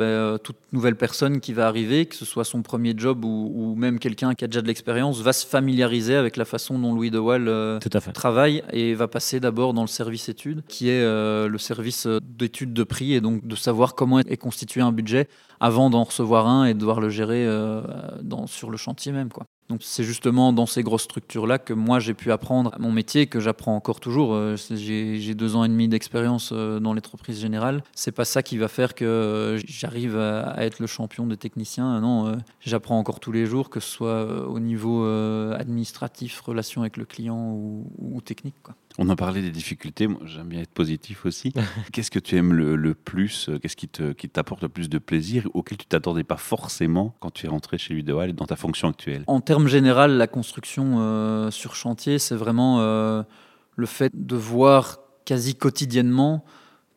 toute 0.43 0.55
nouvelle 0.71 0.95
personne 0.95 1.39
qui 1.39 1.53
va 1.53 1.67
arriver, 1.67 2.05
que 2.05 2.15
ce 2.15 2.25
soit 2.25 2.43
son 2.43 2.61
premier 2.71 2.93
job 2.95 3.25
ou, 3.25 3.75
même 3.75 3.99
quelqu'un 3.99 4.33
qui 4.33 4.45
a 4.45 4.47
déjà 4.47 4.61
de 4.61 4.67
l'expérience, 4.67 5.19
va 5.19 5.33
se 5.33 5.45
familiariser 5.45 6.15
avec 6.15 6.37
la 6.37 6.45
façon 6.45 6.79
dont 6.79 6.93
Louis 6.93 7.11
de 7.11 7.19
Waal 7.19 7.49
euh, 7.49 7.79
travaille 8.13 8.63
et 8.71 8.93
va 8.93 9.09
passer 9.09 9.41
d'abord 9.41 9.73
dans 9.73 9.81
le 9.81 9.89
service 9.89 10.29
études, 10.29 10.63
qui 10.69 10.87
est 10.87 11.01
euh, 11.01 11.49
le 11.49 11.57
service 11.57 12.05
euh, 12.07 12.19
d'études 12.23 12.71
de 12.71 12.83
prix 12.85 13.13
et 13.13 13.19
donc 13.19 13.45
de 13.45 13.55
savoir 13.57 13.93
comment 13.93 14.19
est 14.19 14.37
constitué 14.37 14.79
un 14.79 14.93
budget 14.93 15.27
avant 15.59 15.89
d'en 15.89 16.03
recevoir 16.03 16.47
un 16.47 16.63
et 16.63 16.73
de 16.73 16.79
devoir 16.79 17.01
le 17.01 17.09
gérer 17.09 17.45
euh, 17.45 17.81
dans, 18.21 18.47
sur 18.47 18.69
le 18.69 18.77
chantier 18.77 19.11
même. 19.11 19.31
Quoi. 19.31 19.45
Donc 19.71 19.83
c'est 19.83 20.03
justement 20.03 20.51
dans 20.51 20.65
ces 20.65 20.83
grosses 20.83 21.03
structures-là 21.03 21.57
que 21.57 21.71
moi 21.71 22.01
j'ai 22.01 22.13
pu 22.13 22.33
apprendre 22.33 22.75
mon 22.77 22.91
métier, 22.91 23.27
que 23.27 23.39
j'apprends 23.39 23.73
encore 23.73 24.01
toujours. 24.01 24.33
Euh, 24.33 24.57
J'ai 24.75 25.33
deux 25.33 25.55
ans 25.55 25.63
et 25.63 25.69
demi 25.69 25.87
d'expérience 25.87 26.49
euh, 26.51 26.81
dans 26.81 26.93
l'entreprise 26.93 27.39
générale. 27.39 27.81
C'est 27.95 28.11
pas 28.11 28.25
ça 28.25 28.43
qui 28.43 28.57
va 28.57 28.67
faire 28.67 28.95
que 28.95 29.05
euh, 29.05 29.61
j'arrive 29.65 30.17
à, 30.17 30.55
être 30.57 30.79
le 30.79 30.87
champion 30.87 31.25
des 31.25 31.37
techniciens. 31.37 32.01
Non, 32.01 32.37
j'apprends 32.59 32.99
encore 32.99 33.21
tous 33.21 33.31
les 33.31 33.45
jours, 33.45 33.69
que 33.69 33.79
ce 33.79 33.89
soit 33.89 34.45
au 34.45 34.59
niveau 34.59 35.05
administratif, 35.05 36.41
relation 36.41 36.81
avec 36.81 36.97
le 36.97 37.05
client 37.05 37.53
ou, 37.53 37.89
ou 37.97 38.19
technique. 38.19 38.55
Quoi. 38.63 38.75
On 38.97 39.07
en 39.07 39.15
parlait 39.15 39.41
des 39.41 39.51
difficultés, 39.51 40.07
moi 40.07 40.19
j'aime 40.25 40.47
bien 40.49 40.59
être 40.59 40.71
positif 40.73 41.25
aussi. 41.25 41.53
Qu'est-ce 41.93 42.11
que 42.11 42.19
tu 42.19 42.35
aimes 42.35 42.51
le, 42.53 42.75
le 42.75 42.93
plus 42.93 43.49
Qu'est-ce 43.61 43.77
qui 43.77 43.87
te- 43.87 44.11
qui 44.11 44.27
t'apporte 44.27 44.63
le 44.63 44.69
plus 44.69 44.89
de 44.89 44.97
plaisir 44.97 45.47
auquel 45.53 45.77
tu 45.77 45.85
t'attendais 45.85 46.25
pas 46.25 46.35
forcément 46.35 47.15
quand 47.21 47.31
tu 47.31 47.45
es 47.45 47.49
rentré 47.49 47.77
chez 47.77 47.93
Ludoal 47.93 48.31
et 48.31 48.33
dans 48.33 48.45
ta 48.45 48.57
fonction 48.57 48.89
actuelle? 48.89 49.23
En 49.27 49.39
termes 49.39 49.60
général, 49.67 50.17
la 50.17 50.27
construction 50.27 50.97
euh, 50.99 51.51
sur 51.51 51.75
chantier, 51.75 52.19
c'est 52.19 52.35
vraiment 52.35 52.79
euh, 52.79 53.23
le 53.75 53.85
fait 53.85 54.11
de 54.13 54.35
voir 54.35 54.99
quasi 55.25 55.55
quotidiennement 55.55 56.43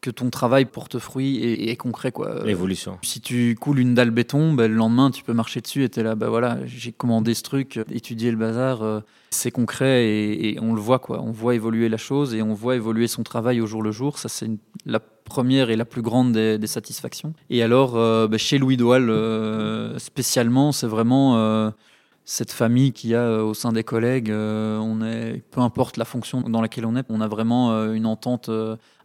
que 0.01 0.11
ton 0.11 0.29
travail 0.29 0.67
porte 0.67 0.99
fruit 0.99 1.39
et, 1.39 1.71
est 1.71 1.77
concret. 1.77 2.13
Quoi. 2.13 2.29
Euh, 2.29 2.45
L'évolution. 2.45 2.99
Si 3.01 3.23
tu 3.23 3.57
coules 3.59 3.79
une 3.79 3.95
dalle 3.95 4.11
béton, 4.11 4.53
ben, 4.53 4.71
le 4.71 4.77
lendemain, 4.77 5.11
tu 5.11 5.23
peux 5.23 5.33
marcher 5.33 5.63
dessus 5.63 5.83
et 5.83 5.89
tu 5.89 6.01
es 6.01 6.03
là, 6.03 6.15
ben 6.15 6.29
voilà, 6.29 6.59
j'ai 6.67 6.93
commandé 6.93 7.33
ce 7.33 7.43
truc, 7.43 7.81
étudier 7.91 8.31
le 8.31 8.37
bazar, 8.37 8.83
euh, 8.83 9.01
c'est 9.31 9.51
concret 9.51 10.05
et, 10.05 10.51
et 10.51 10.61
on 10.61 10.75
le 10.75 10.81
voit. 10.81 10.99
Quoi. 10.99 11.23
On 11.23 11.33
voit 11.33 11.55
évoluer 11.55 11.89
la 11.89 11.97
chose 11.97 12.35
et 12.35 12.43
on 12.43 12.53
voit 12.53 12.77
évoluer 12.77 13.09
son 13.09 13.23
travail 13.23 13.63
au 13.63 13.67
jour 13.67 13.83
le 13.83 13.93
jour. 13.93 14.19
Ça, 14.19 14.29
c'est 14.29 14.51
la 14.85 15.01
première 15.01 15.71
et 15.71 15.77
la 15.77 15.87
plus 15.87 16.03
grande 16.03 16.33
des, 16.33 16.59
des 16.59 16.67
satisfactions. 16.67 17.33
Et 17.49 17.63
alors, 17.63 17.97
euh, 17.97 18.29
ben, 18.29 18.39
chez 18.39 18.59
Louis 18.59 18.77
Doal, 18.77 19.09
euh, 19.09 19.99
spécialement, 19.99 20.71
c'est 20.73 20.87
vraiment... 20.87 21.73
cette 22.27 22.53
famille 22.53 22.93
qu'il 22.93 23.11
y 23.11 23.15
a 23.15 23.21
euh, 23.21 23.43
au 23.43 23.53
sein 23.53 23.73
des 23.73 23.85
collègues, 23.85 24.31
euh, 24.31 24.79
on 24.79 25.03
est, 25.03 25.43
peu 25.51 25.61
importe 25.61 25.99
la 25.99 26.07
fonction 26.07 26.41
dans 26.41 26.63
laquelle 26.63 26.87
on 26.87 26.97
est, 26.97 27.05
on 27.11 27.21
a 27.21 27.29
vraiment 27.29 27.73
euh, 27.73 27.93
une 27.93 28.07
entente 28.07 28.51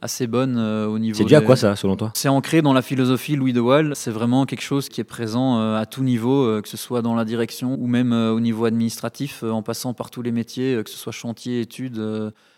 assez 0.01 0.27
bonne 0.27 0.57
au 0.57 0.97
niveau. 0.97 1.17
C'est 1.17 1.25
dû 1.25 1.35
à 1.35 1.41
quoi 1.41 1.57
ça, 1.57 1.75
selon 1.75 1.97
toi? 1.97 2.11
C'est 2.15 2.29
ancré 2.29 2.61
dans 2.61 2.71
la 2.71 2.81
philosophie 2.81 3.35
Louis 3.35 3.51
de 3.51 3.59
Waal. 3.59 3.97
C'est 3.97 4.11
vraiment 4.11 4.45
quelque 4.45 4.61
chose 4.61 4.87
qui 4.87 5.01
est 5.01 5.05
présent 5.05 5.59
à 5.75 5.85
tout 5.85 6.03
niveau, 6.03 6.61
que 6.61 6.69
ce 6.69 6.77
soit 6.77 7.01
dans 7.01 7.15
la 7.15 7.25
direction 7.25 7.75
ou 7.77 7.85
même 7.85 8.13
au 8.13 8.39
niveau 8.39 8.63
administratif, 8.63 9.43
en 9.43 9.61
passant 9.61 9.93
par 9.93 10.09
tous 10.09 10.21
les 10.21 10.31
métiers, 10.31 10.81
que 10.85 10.89
ce 10.89 10.97
soit 10.97 11.11
chantier, 11.11 11.59
études 11.59 12.01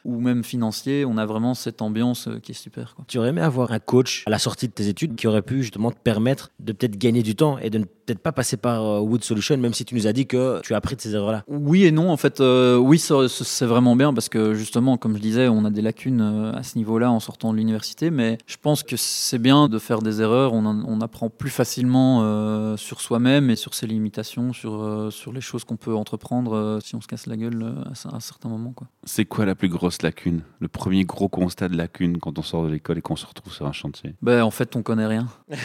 ou 0.06 0.20
même 0.20 0.44
financier. 0.44 1.04
On 1.04 1.18
a 1.18 1.26
vraiment 1.26 1.56
cette 1.56 1.82
ambiance 1.82 2.30
qui 2.44 2.52
est 2.52 2.56
super. 2.56 2.94
quoi. 2.94 3.06
Tu 3.08 3.18
aurais 3.18 3.30
aimé 3.30 3.42
avoir 3.42 3.72
un 3.72 3.80
coach 3.80 4.24
à 4.28 4.30
la 4.30 4.38
sortie 4.38 4.68
de 4.68 4.74
tes 4.74 4.88
études 4.88 5.16
qui 5.16 5.26
aurait 5.26 5.42
pu 5.42 5.64
justement 5.64 5.90
te 5.90 6.00
permettre 6.00 6.52
de 6.60 6.74
peut-être 6.74 6.98
gagner 7.00 7.24
du 7.24 7.36
temps 7.36 7.58
et 7.58 7.72
de 7.72 7.80
ne 7.80 7.86
peut-être 7.86 8.20
pas 8.20 8.34
passer 8.34 8.58
par 8.58 9.04
Wood 9.04 9.24
Solution, 9.24 9.58
même 9.58 9.74
si 9.74 9.84
tu 9.84 9.96
nous 9.96 10.06
as 10.06 10.14
dit 10.14 10.28
que 10.28 10.51
tu 10.64 10.74
as 10.74 10.78
appris 10.78 10.96
de 10.96 11.02
ces 11.02 11.16
erreurs-là. 11.16 11.44
Oui 11.48 11.86
et 11.86 11.92
non, 11.92 12.10
en 12.12 12.18
fait, 12.18 12.42
euh, 12.42 12.76
oui, 12.78 13.00
c'est 13.00 13.66
vraiment 13.66 13.96
bien 13.96 14.14
parce 14.14 14.30
que 14.30 14.54
justement, 14.54 14.98
comme 14.98 15.16
je 15.16 15.22
disais, 15.22 15.48
on 15.48 15.64
a 15.66 15.70
des 15.70 15.82
lacunes 15.82 16.22
euh, 16.22 16.54
à 16.54 16.64
ce 16.64 16.78
niveau-là 16.78 17.12
en 17.12 17.20
sortant 17.20 17.52
de 17.54 17.58
l'université, 17.58 18.12
mais 18.12 18.38
je 18.48 18.58
pense 18.62 18.84
que 18.84 18.96
c'est 18.98 19.38
bien 19.40 19.68
de 19.70 19.80
faire 19.80 20.02
des 20.02 20.22
erreurs. 20.22 20.54
On, 20.54 20.66
en- 20.66 20.84
on 20.86 21.02
apprend 21.02 21.30
plus 21.30 21.50
facilement 21.50 22.20
euh, 22.24 22.78
sur 22.78 23.02
soi-même 23.02 23.50
et 23.50 23.56
sur 23.56 23.74
ses 23.74 23.88
limitations, 23.88 24.54
sur, 24.54 24.82
euh, 24.82 25.10
sur 25.12 25.32
les 25.34 25.42
choses 25.42 25.64
qu'on 25.64 25.78
peut 25.78 25.96
entreprendre 25.96 26.56
euh, 26.56 26.80
si 26.84 26.96
on 26.96 27.02
se 27.02 27.08
casse 27.08 27.28
la 27.28 27.38
gueule 27.38 27.62
euh, 27.64 27.84
à, 28.12 28.16
à 28.16 28.20
certains 28.20 28.50
moments. 28.50 28.74
Quoi. 28.74 28.88
C'est 29.04 29.26
quoi 29.26 29.46
la 29.46 29.56
plus 29.56 29.70
grosse 29.70 30.02
lacune? 30.02 30.42
Le 30.60 30.68
premier 30.68 31.06
gros 31.06 31.30
constat 31.30 31.70
de 31.70 31.78
lacune 31.78 32.18
quand 32.18 32.38
on 32.40 32.42
sort 32.44 32.64
de 32.66 32.70
l'école 32.70 32.98
et 32.98 33.02
qu'on 33.02 33.16
se 33.16 33.26
retrouve 33.26 33.54
sur 33.54 33.66
un 33.66 33.72
chantier? 33.72 34.16
Ben, 34.22 34.44
en 34.44 34.52
fait, 34.52 34.76
on 34.76 34.82
connaît 34.84 35.08
rien. 35.08 35.28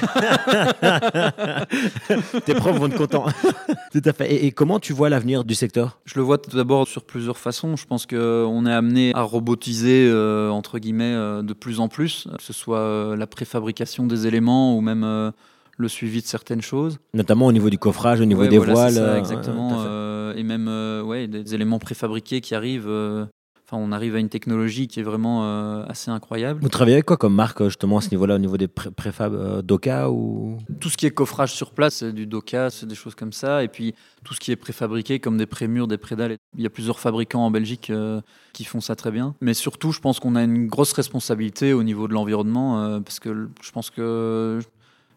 Tes 2.44 2.54
profs 2.54 2.76
vont 2.78 2.86
être 2.86 2.96
contents. 2.96 3.26
Tout 3.92 4.02
à 4.04 4.12
fait. 4.12 4.32
Et, 4.32 4.46
et 4.46 4.52
comment 4.52 4.75
tu 4.80 4.92
vois 4.92 5.08
l'avenir 5.08 5.44
du 5.44 5.54
secteur? 5.54 5.98
Je 6.04 6.14
le 6.16 6.22
vois 6.22 6.38
tout 6.38 6.56
d'abord 6.56 6.86
sur 6.88 7.04
plusieurs 7.04 7.38
façons. 7.38 7.76
Je 7.76 7.86
pense 7.86 8.06
qu'on 8.06 8.66
est 8.66 8.72
amené 8.72 9.12
à 9.14 9.22
robotiser, 9.22 10.08
euh, 10.08 10.50
entre 10.50 10.78
guillemets, 10.78 11.14
euh, 11.14 11.42
de 11.42 11.52
plus 11.52 11.80
en 11.80 11.88
plus, 11.88 12.28
que 12.36 12.42
ce 12.42 12.52
soit 12.52 12.78
euh, 12.78 13.16
la 13.16 13.26
préfabrication 13.26 14.06
des 14.06 14.26
éléments 14.26 14.76
ou 14.76 14.80
même 14.80 15.04
euh, 15.04 15.30
le 15.78 15.88
suivi 15.88 16.22
de 16.22 16.26
certaines 16.26 16.62
choses. 16.62 16.98
Notamment 17.14 17.46
au 17.46 17.52
niveau 17.52 17.68
du 17.70 17.78
coffrage, 17.78 18.20
au 18.20 18.24
niveau 18.24 18.42
Ouais, 18.42 18.48
des 18.48 18.56
voilà, 18.58 18.72
voiles. 18.72 18.94
ça, 18.94 19.00
euh, 19.00 19.18
exactement. 19.18 19.84
euh, 19.86 20.34
et 20.34 20.42
même 20.42 20.66
euh, 20.68 21.02
ouais, 21.02 21.26
des 21.28 21.54
éléments 21.54 21.78
préfabriqués 21.78 22.40
qui 22.40 22.54
arrivent. 22.54 22.88
Euh, 23.66 23.76
Enfin, 23.76 23.82
on 23.82 23.90
arrive 23.90 24.14
à 24.14 24.20
une 24.20 24.28
technologie 24.28 24.86
qui 24.86 25.00
est 25.00 25.02
vraiment 25.02 25.44
euh, 25.44 25.84
assez 25.88 26.08
incroyable. 26.10 26.60
Vous 26.62 26.68
travaillez 26.68 26.94
avec 26.96 27.06
quoi 27.06 27.16
comme 27.16 27.34
marque 27.34 27.64
justement 27.64 27.98
à 27.98 28.00
ce 28.00 28.10
niveau-là, 28.10 28.36
au 28.36 28.38
niveau 28.38 28.56
des 28.56 28.68
pré- 28.68 28.92
préfab 28.92 29.34
euh, 29.34 29.60
Doka 29.60 30.08
ou? 30.10 30.58
Tout 30.78 30.88
ce 30.88 30.96
qui 30.96 31.04
est 31.06 31.10
coffrage 31.10 31.52
sur 31.52 31.72
place, 31.72 31.96
c'est 31.96 32.12
du 32.12 32.26
Doka, 32.26 32.70
c'est 32.70 32.86
des 32.86 32.94
choses 32.94 33.16
comme 33.16 33.32
ça. 33.32 33.64
Et 33.64 33.68
puis 33.68 33.94
tout 34.24 34.34
ce 34.34 34.40
qui 34.40 34.52
est 34.52 34.56
préfabriqué, 34.56 35.18
comme 35.18 35.36
des 35.36 35.46
prémurs, 35.46 35.88
des 35.88 35.98
prédales. 35.98 36.36
Il 36.56 36.62
y 36.62 36.66
a 36.66 36.70
plusieurs 36.70 37.00
fabricants 37.00 37.44
en 37.44 37.50
Belgique 37.50 37.90
euh, 37.90 38.20
qui 38.52 38.64
font 38.64 38.80
ça 38.80 38.94
très 38.94 39.10
bien. 39.10 39.34
Mais 39.40 39.54
surtout, 39.54 39.90
je 39.90 40.00
pense 40.00 40.20
qu'on 40.20 40.36
a 40.36 40.44
une 40.44 40.68
grosse 40.68 40.92
responsabilité 40.92 41.72
au 41.72 41.82
niveau 41.82 42.06
de 42.08 42.12
l'environnement, 42.12 42.82
euh, 42.82 43.00
parce 43.00 43.18
que 43.18 43.48
je 43.62 43.70
pense 43.72 43.90
que 43.90 44.60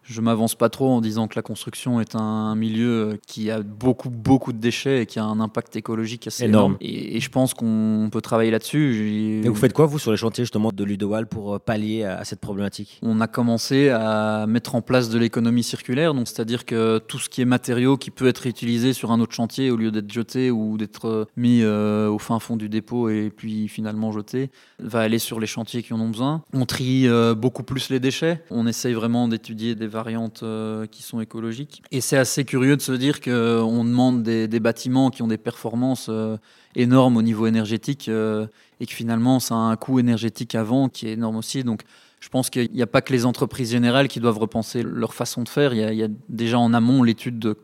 je 0.02 0.20
m'avance 0.20 0.54
pas 0.54 0.68
trop 0.68 0.88
en 0.90 1.00
disant 1.00 1.28
que 1.28 1.36
la 1.36 1.42
construction 1.42 2.00
est 2.00 2.14
un, 2.14 2.54
milieu 2.54 2.90
euh, 2.90 3.16
qui 3.26 3.50
a 3.50 3.60
beaucoup, 3.62 4.10
beaucoup 4.10 4.52
de 4.52 4.58
déchets 4.58 5.02
et 5.02 5.06
qui 5.06 5.18
a 5.18 5.24
un 5.24 5.40
impact 5.40 5.76
écologique 5.76 6.26
assez 6.26 6.44
Énorme. 6.44 6.72
énorme. 6.72 6.76
Et, 6.80 7.16
et 7.16 7.20
je 7.20 7.30
pense 7.30 7.54
qu'on 7.54 8.08
peut 8.10 8.20
travailler 8.20 8.50
là-dessus. 8.50 9.42
Et 9.44 9.48
vous 9.48 9.54
faites 9.54 9.72
quoi 9.72 9.86
vous 9.86 9.98
sur 9.98 10.10
les 10.10 10.16
chantiers 10.16 10.44
justement 10.44 10.70
de 10.72 10.84
Ludowal 10.84 11.26
pour 11.26 11.54
euh, 11.54 11.58
pallier 11.58 12.04
à, 12.04 12.18
à 12.18 12.24
cette 12.24 12.40
problématique? 12.40 12.98
On 13.02 13.20
a 13.20 13.26
commencé 13.26 13.88
à 13.90 14.46
mettre 14.46 14.74
en 14.74 14.82
place 14.82 15.10
de 15.10 15.18
l'économie 15.18 15.62
circulaire, 15.62 16.14
donc 16.14 16.28
c'est-à-dire 16.28 16.64
que 16.64 16.98
tout 16.98 17.18
ce 17.18 17.28
qui 17.28 17.40
est 17.42 17.44
matériau 17.46 17.96
qui 17.96 18.10
peut 18.10 18.26
être 18.28 18.38
réutilisé 18.38 18.92
sur 18.92 19.12
un 19.12 19.20
autre 19.20 19.34
chantier 19.34 19.70
au 19.70 19.76
lieu 19.76 19.90
d'être 19.90 20.12
jeté 20.12 20.50
ou 20.50 20.76
d'être 20.76 21.06
euh, 21.06 21.24
mis 21.36 21.60
euh, 21.62 22.08
au 22.08 22.18
fin 22.18 22.38
fond 22.38 22.56
du 22.56 22.68
dépôt 22.68 23.08
et 23.08 23.30
puis 23.34 23.68
finalement 23.68 24.12
jeté, 24.12 24.50
va 24.78 25.00
aller 25.00 25.18
sur 25.18 25.40
les 25.40 25.46
chantiers 25.46 25.82
qui 25.82 25.92
en 25.92 26.00
ont 26.00 26.08
besoin. 26.08 26.42
On 26.52 26.66
trie 26.66 27.08
euh, 27.08 27.34
beaucoup 27.34 27.62
plus 27.62 27.90
les 27.90 28.00
déchets. 28.00 28.42
On 28.50 28.66
essaye 28.66 28.94
vraiment 28.94 29.28
d'étudier 29.28 29.74
des 29.74 29.86
variantes 29.90 30.42
euh, 30.42 30.86
qui 30.86 31.02
sont 31.02 31.20
écologiques. 31.20 31.82
Et 31.90 32.00
c'est 32.00 32.16
assez 32.16 32.44
curieux 32.44 32.76
de 32.76 32.82
se 32.82 32.92
dire 32.92 33.20
qu'on 33.20 33.84
demande 33.84 34.22
des, 34.22 34.60
bâtiments 34.60 35.10
qui 35.10 35.22
ont 35.22 35.28
des 35.28 35.38
performances 35.38 36.06
euh, 36.08 36.36
énormes 36.74 37.16
au 37.16 37.22
niveau 37.22 37.46
énergétique 37.46 38.08
euh, 38.08 38.46
et 38.80 38.86
que 38.86 38.92
finalement 38.92 39.40
ça 39.40 39.54
a 39.54 39.58
un 39.58 39.76
coût 39.76 39.98
énergétique 39.98 40.54
avant 40.54 40.88
qui 40.88 41.08
est 41.08 41.12
énorme 41.12 41.36
aussi. 41.36 41.62
Donc 41.64 41.82
je 42.20 42.28
pense 42.28 42.50
qu'il 42.50 42.70
n'y 42.72 42.82
a 42.82 42.86
pas 42.86 43.02
que 43.02 43.12
les 43.12 43.26
entreprises 43.26 43.70
générales 43.70 44.08
qui 44.08 44.20
doivent 44.20 44.38
repenser 44.38 44.82
leur 44.82 45.12
façon 45.12 45.42
de 45.42 45.48
faire. 45.48 45.74
Il 45.74 45.94
y 45.94 46.02
a, 46.02 46.08
déjà 46.28 46.58
en 46.58 46.72
amont 46.72 47.02
l'étude 47.02 47.38
de 47.38 47.58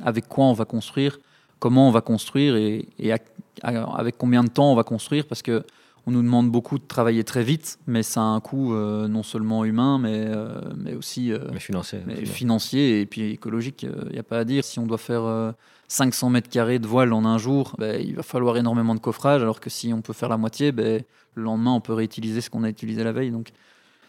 avec 0.00 0.26
quoi 0.28 0.46
on 0.46 0.52
va 0.54 0.64
construire, 0.64 1.18
comment 1.58 1.88
on 1.88 1.90
va 1.90 2.00
construire 2.00 2.56
et, 2.56 2.88
et 2.98 3.12
avec 3.62 4.16
combien 4.16 4.42
de 4.42 4.48
temps 4.48 4.72
on 4.72 4.74
va 4.74 4.84
construire. 4.84 5.26
Parce 5.26 5.42
que 5.42 5.62
on 6.06 6.10
nous 6.10 6.22
demande 6.22 6.50
beaucoup 6.50 6.78
de 6.78 6.84
travailler 6.84 7.22
très 7.24 7.44
vite, 7.44 7.78
mais 7.86 8.02
ça 8.02 8.20
a 8.20 8.24
un 8.24 8.40
coût 8.40 8.74
euh, 8.74 9.06
non 9.08 9.22
seulement 9.22 9.64
humain, 9.64 9.98
mais, 9.98 10.24
euh, 10.26 10.60
mais 10.76 10.94
aussi 10.94 11.32
euh, 11.32 11.38
Mais 11.52 11.60
financier. 11.60 12.00
mais 12.06 12.24
financier 12.24 13.00
et 13.00 13.06
puis 13.06 13.30
écologique. 13.32 13.82
Il 14.06 14.12
n'y 14.12 14.18
a 14.18 14.22
pas 14.24 14.38
à 14.38 14.44
dire. 14.44 14.64
Si 14.64 14.78
on 14.80 14.86
doit 14.86 14.98
faire 14.98 15.22
euh, 15.22 15.52
500 15.88 16.30
mètres 16.30 16.48
carrés 16.50 16.78
de 16.80 16.86
voile 16.86 17.12
en 17.12 17.24
un 17.24 17.38
jour, 17.38 17.76
ben, 17.78 18.00
il 18.04 18.16
va 18.16 18.22
falloir 18.22 18.56
énormément 18.56 18.94
de 18.94 19.00
coffrage, 19.00 19.42
alors 19.42 19.60
que 19.60 19.70
si 19.70 19.92
on 19.92 20.02
peut 20.02 20.12
faire 20.12 20.28
la 20.28 20.36
moitié, 20.38 20.72
ben, 20.72 21.02
le 21.34 21.42
lendemain, 21.42 21.72
on 21.72 21.80
peut 21.80 21.92
réutiliser 21.94 22.40
ce 22.40 22.50
qu'on 22.50 22.64
a 22.64 22.68
utilisé 22.68 23.04
la 23.04 23.12
veille. 23.12 23.30
Donc, 23.30 23.50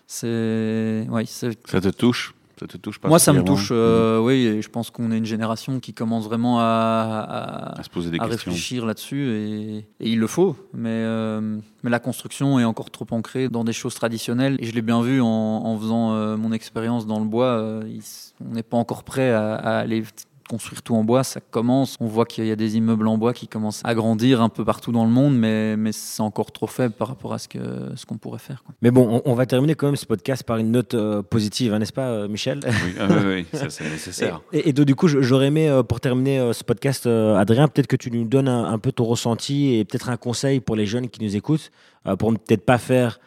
c'est. 0.07 1.05
Ouais, 1.09 1.25
c'est 1.25 1.57
Ça 1.67 1.79
te 1.81 1.89
touche? 1.89 2.33
Ça 2.63 2.67
te 2.67 2.77
touche 2.77 2.99
moi, 3.03 3.19
ça 3.19 3.33
me 3.33 3.43
touche, 3.43 3.69
euh, 3.71 4.19
oui, 4.19 4.45
et 4.45 4.61
je 4.61 4.69
pense 4.69 4.89
qu'on 4.89 5.11
est 5.11 5.17
une 5.17 5.25
génération 5.25 5.81
qui 5.81 5.93
commence 5.93 6.23
vraiment 6.23 6.59
à, 6.59 6.63
à- 6.63 7.79
à 7.79 7.83
se 7.83 7.89
poser 7.89 8.09
des 8.09 8.17
à 8.19 8.27
questions. 8.27 8.51
réfléchir 8.51 8.85
là-dessus, 8.85 9.31
et, 9.31 9.77
et 9.99 10.09
il 10.09 10.17
le 10.19 10.27
faut. 10.27 10.55
Mais, 10.73 10.89
euh, 10.91 11.57
mais 11.83 11.89
la 11.89 11.99
construction 11.99 12.57
est 12.59 12.63
encore 12.63 12.89
trop 12.89 13.05
ancrée 13.11 13.49
dans 13.49 13.65
des 13.65 13.73
choses 13.73 13.95
traditionnelles, 13.95 14.55
et 14.59 14.65
je 14.65 14.73
l'ai 14.73 14.81
bien 14.81 15.01
vu 15.01 15.19
en, 15.21 15.27
en 15.27 15.77
faisant 15.77 16.13
euh, 16.13 16.37
mon 16.37 16.53
expérience 16.53 17.05
dans 17.05 17.19
le 17.19 17.25
bois. 17.25 17.81
il 17.85 18.01
on 18.45 18.53
n'est 18.53 18.63
pas 18.63 18.77
encore 18.77 19.03
prêt 19.03 19.31
à, 19.31 19.53
à 19.55 19.77
aller 19.79 20.03
construire 20.49 20.81
tout 20.81 20.95
en 20.95 21.03
bois, 21.03 21.23
ça 21.23 21.39
commence. 21.39 21.97
On 21.99 22.07
voit 22.07 22.25
qu'il 22.25 22.45
y 22.45 22.51
a 22.51 22.55
des 22.55 22.77
immeubles 22.77 23.07
en 23.07 23.17
bois 23.17 23.33
qui 23.33 23.47
commencent 23.47 23.81
à 23.83 23.95
grandir 23.95 24.41
un 24.41 24.49
peu 24.49 24.63
partout 24.65 24.91
dans 24.91 25.05
le 25.05 25.11
monde, 25.11 25.37
mais, 25.37 25.75
mais 25.77 25.91
c'est 25.91 26.21
encore 26.21 26.51
trop 26.51 26.67
faible 26.67 26.93
par 26.93 27.07
rapport 27.07 27.33
à 27.33 27.39
ce 27.39 27.47
que 27.47 27.59
ce 27.95 28.05
qu'on 28.05 28.17
pourrait 28.17 28.39
faire. 28.39 28.63
quoi. 28.63 28.73
Mais 28.81 28.91
bon, 28.91 29.21
on, 29.25 29.31
on 29.31 29.33
va 29.35 29.45
terminer 29.45 29.75
quand 29.75 29.87
même 29.87 29.95
ce 29.95 30.05
podcast 30.05 30.43
par 30.43 30.57
une 30.57 30.71
note 30.71 30.93
euh, 30.93 31.21
positive, 31.21 31.73
hein, 31.73 31.79
n'est-ce 31.79 31.93
pas, 31.93 32.07
euh, 32.07 32.27
Michel? 32.27 32.59
Oui, 32.63 32.95
ah 32.99 33.07
oui, 33.09 33.15
oui, 33.25 33.45
ça 33.59 33.69
c'est 33.69 33.89
nécessaire. 33.89 34.41
Et, 34.51 34.69
et 34.69 34.73
donc, 34.73 34.85
du 34.85 34.95
coup, 34.95 35.07
j'aurais 35.07 35.47
aimé, 35.47 35.69
euh, 35.69 35.83
pour 35.83 35.99
terminer 35.99 36.39
euh, 36.39 36.53
ce 36.53 36.63
podcast, 36.63 37.07
euh, 37.07 37.35
Adrien, 37.35 37.67
peut-être 37.67 37.87
que 37.87 37.95
tu 37.95 38.11
nous 38.11 38.25
donnes 38.25 38.47
un, 38.47 38.65
un 38.65 38.79
peu 38.79 38.91
ton 38.91 39.05
ressenti 39.05 39.75
et 39.75 39.85
peut-être 39.85 40.09
un 40.09 40.17
conseil 40.17 40.59
pour 40.59 40.75
les 40.75 40.85
jeunes 40.85 41.09
qui 41.09 41.23
nous 41.23 41.35
écoutent, 41.35 41.71
euh, 42.07 42.15
pour 42.15 42.31
ne 42.31 42.37
peut-être 42.37 42.65
pas 42.65 42.77
faire 42.77 43.19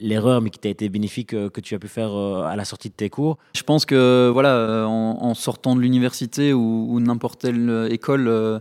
l'erreur, 0.00 0.40
mais 0.40 0.50
qui 0.50 0.58
t'a 0.58 0.68
été 0.68 0.88
bénéfique, 0.88 1.34
euh, 1.34 1.48
que 1.48 1.60
tu 1.60 1.74
as 1.74 1.78
pu 1.78 1.88
faire 1.88 2.14
euh, 2.14 2.42
à 2.42 2.56
la 2.56 2.64
sortie 2.64 2.88
de 2.88 2.94
tes 2.94 3.10
cours. 3.10 3.38
Je 3.54 3.62
pense 3.62 3.84
que 3.84 4.30
voilà, 4.32 4.54
euh, 4.54 4.84
en, 4.84 5.34
sortant 5.34 5.74
de 5.74 5.80
l'université 5.80 6.52
ou, 6.52 7.00
n'importe 7.00 7.42
quelle 7.42 7.88
école, 7.90 8.60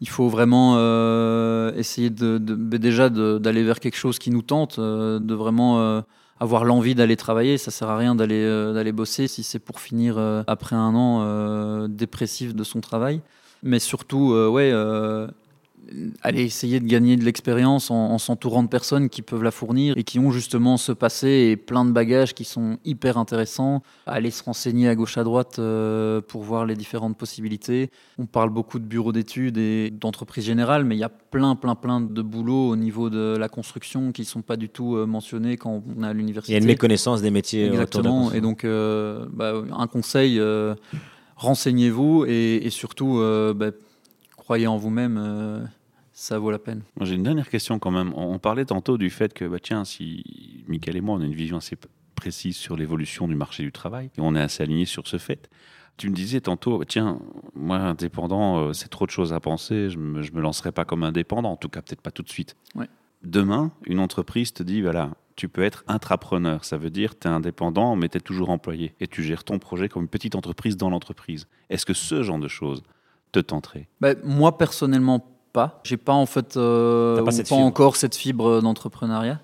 il 0.00 0.08
faut 0.08 0.28
vraiment 0.28 0.76
essayer 1.74 2.10
de, 2.10 2.38
déjà 2.38 3.08
d'aller 3.08 3.64
vers 3.64 3.80
quelque 3.80 3.96
chose 3.96 4.18
qui 4.18 4.30
nous 4.30 4.42
tente, 4.42 4.78
de 4.78 5.34
vraiment 5.34 6.02
avoir 6.40 6.64
l'envie 6.64 6.94
d'aller 6.94 7.16
travailler. 7.16 7.58
Ça 7.58 7.70
sert 7.70 7.88
à 7.88 7.96
rien 7.96 8.14
d'aller 8.14 8.44
d'aller 8.72 8.92
bosser 8.92 9.26
si 9.26 9.42
c'est 9.42 9.58
pour 9.58 9.80
finir 9.80 10.18
après 10.46 10.76
un 10.76 10.94
an 10.94 11.88
dépressif 11.88 12.54
de 12.54 12.64
son 12.64 12.80
travail. 12.80 13.20
Mais 13.62 13.78
surtout, 13.78 14.34
ouais. 14.34 14.72
Aller 16.22 16.42
essayer 16.42 16.80
de 16.80 16.86
gagner 16.86 17.16
de 17.16 17.24
l'expérience 17.24 17.90
en, 17.90 18.10
en 18.10 18.18
s'entourant 18.18 18.62
de 18.62 18.68
personnes 18.68 19.08
qui 19.08 19.22
peuvent 19.22 19.42
la 19.42 19.50
fournir 19.50 19.94
et 19.96 20.04
qui 20.04 20.18
ont 20.18 20.30
justement 20.30 20.76
ce 20.76 20.92
passé 20.92 21.28
et 21.50 21.56
plein 21.56 21.84
de 21.84 21.90
bagages 21.90 22.34
qui 22.34 22.44
sont 22.44 22.78
hyper 22.84 23.18
intéressants. 23.18 23.82
Aller 24.06 24.30
se 24.30 24.42
renseigner 24.42 24.88
à 24.88 24.94
gauche 24.94 25.18
à 25.18 25.24
droite 25.24 25.58
euh, 25.58 26.20
pour 26.20 26.42
voir 26.42 26.66
les 26.66 26.74
différentes 26.74 27.16
possibilités. 27.16 27.90
On 28.18 28.26
parle 28.26 28.50
beaucoup 28.50 28.78
de 28.78 28.84
bureaux 28.84 29.12
d'études 29.12 29.58
et 29.58 29.90
d'entreprises 29.90 30.44
générales, 30.44 30.84
mais 30.84 30.96
il 30.96 31.00
y 31.00 31.04
a 31.04 31.08
plein, 31.08 31.56
plein, 31.56 31.74
plein 31.74 32.00
de 32.00 32.22
boulots 32.22 32.68
au 32.70 32.76
niveau 32.76 33.10
de 33.10 33.36
la 33.36 33.48
construction 33.48 34.12
qui 34.12 34.24
sont 34.24 34.42
pas 34.42 34.56
du 34.56 34.68
tout 34.68 34.96
euh, 34.96 35.06
mentionnés 35.06 35.56
quand 35.56 35.82
on 35.96 36.02
est 36.02 36.06
à 36.06 36.10
Il 36.12 36.16
l'université. 36.16 36.52
y 36.52 36.56
a 36.56 36.60
une 36.60 36.66
méconnaissance 36.66 37.22
des 37.22 37.30
métiers. 37.30 37.66
de 37.68 37.72
Exactement. 37.72 38.32
Et 38.32 38.40
donc, 38.40 38.64
euh, 38.64 39.26
bah, 39.32 39.52
un 39.76 39.86
conseil, 39.86 40.40
renseignez-vous 41.36 42.24
et, 42.26 42.66
et 42.66 42.70
surtout, 42.70 43.20
bah, 43.54 43.70
croyez 44.44 44.66
en 44.66 44.76
vous-même, 44.76 45.16
euh, 45.18 45.64
ça 46.12 46.38
vaut 46.38 46.50
la 46.50 46.58
peine. 46.58 46.82
J'ai 47.00 47.14
une 47.14 47.22
dernière 47.22 47.48
question 47.48 47.78
quand 47.78 47.90
même. 47.90 48.12
On 48.14 48.34
on 48.34 48.38
parlait 48.38 48.66
tantôt 48.66 48.98
du 48.98 49.10
fait 49.10 49.32
que, 49.32 49.44
bah, 49.46 49.58
tiens, 49.60 49.84
si 49.84 50.64
Michael 50.68 50.96
et 50.96 51.00
moi, 51.00 51.16
on 51.16 51.22
a 51.22 51.24
une 51.24 51.34
vision 51.34 51.56
assez 51.56 51.76
précise 52.14 52.56
sur 52.56 52.76
l'évolution 52.76 53.26
du 53.26 53.34
marché 53.34 53.62
du 53.62 53.72
travail, 53.72 54.10
et 54.16 54.20
on 54.20 54.34
est 54.34 54.40
assez 54.40 54.62
alignés 54.62 54.84
sur 54.84 55.08
ce 55.08 55.18
fait. 55.18 55.48
Tu 55.96 56.10
me 56.10 56.14
disais 56.14 56.40
tantôt, 56.40 56.78
bah, 56.78 56.84
tiens, 56.86 57.18
moi, 57.54 57.78
indépendant, 57.78 58.58
euh, 58.58 58.72
c'est 58.72 58.88
trop 58.88 59.06
de 59.06 59.10
choses 59.10 59.32
à 59.32 59.40
penser, 59.40 59.88
je 59.88 59.98
me, 59.98 60.22
je 60.22 60.32
me 60.32 60.40
lancerai 60.40 60.72
pas 60.72 60.84
comme 60.84 61.04
indépendant, 61.04 61.52
en 61.52 61.56
tout 61.56 61.68
cas, 61.68 61.80
peut-être 61.80 62.02
pas 62.02 62.10
tout 62.10 62.22
de 62.22 62.30
suite. 62.30 62.54
Ouais. 62.74 62.88
Demain, 63.22 63.72
une 63.86 64.00
entreprise 64.00 64.52
te 64.52 64.62
dit, 64.62 64.82
voilà, 64.82 65.10
tu 65.36 65.48
peux 65.48 65.62
être 65.62 65.84
intrapreneur, 65.88 66.64
ça 66.64 66.76
veut 66.76 66.90
dire 66.90 67.18
tu 67.18 67.28
es 67.28 67.30
indépendant, 67.30 67.96
mais 67.96 68.08
tu 68.10 68.18
es 68.18 68.20
toujours 68.20 68.50
employé, 68.50 68.94
et 69.00 69.06
tu 69.06 69.22
gères 69.22 69.44
ton 69.44 69.58
projet 69.58 69.88
comme 69.88 70.02
une 70.02 70.08
petite 70.08 70.34
entreprise 70.34 70.76
dans 70.76 70.90
l'entreprise. 70.90 71.46
Est-ce 71.70 71.86
que 71.86 71.94
ce 71.94 72.22
genre 72.22 72.38
de 72.38 72.48
choses 72.48 72.82
te 73.34 73.46
tenterait 73.46 73.88
Bah, 74.00 74.14
moi, 74.24 74.56
personnellement, 74.58 75.24
pas. 75.52 75.80
J'ai 75.84 75.96
pas 75.96 76.12
en 76.12 76.26
fait 76.26 76.56
euh, 76.56 77.22
pas 77.24 77.54
encore 77.56 77.96
cette 77.96 78.14
fibre 78.16 78.60
d'entrepreneuriat. 78.60 79.40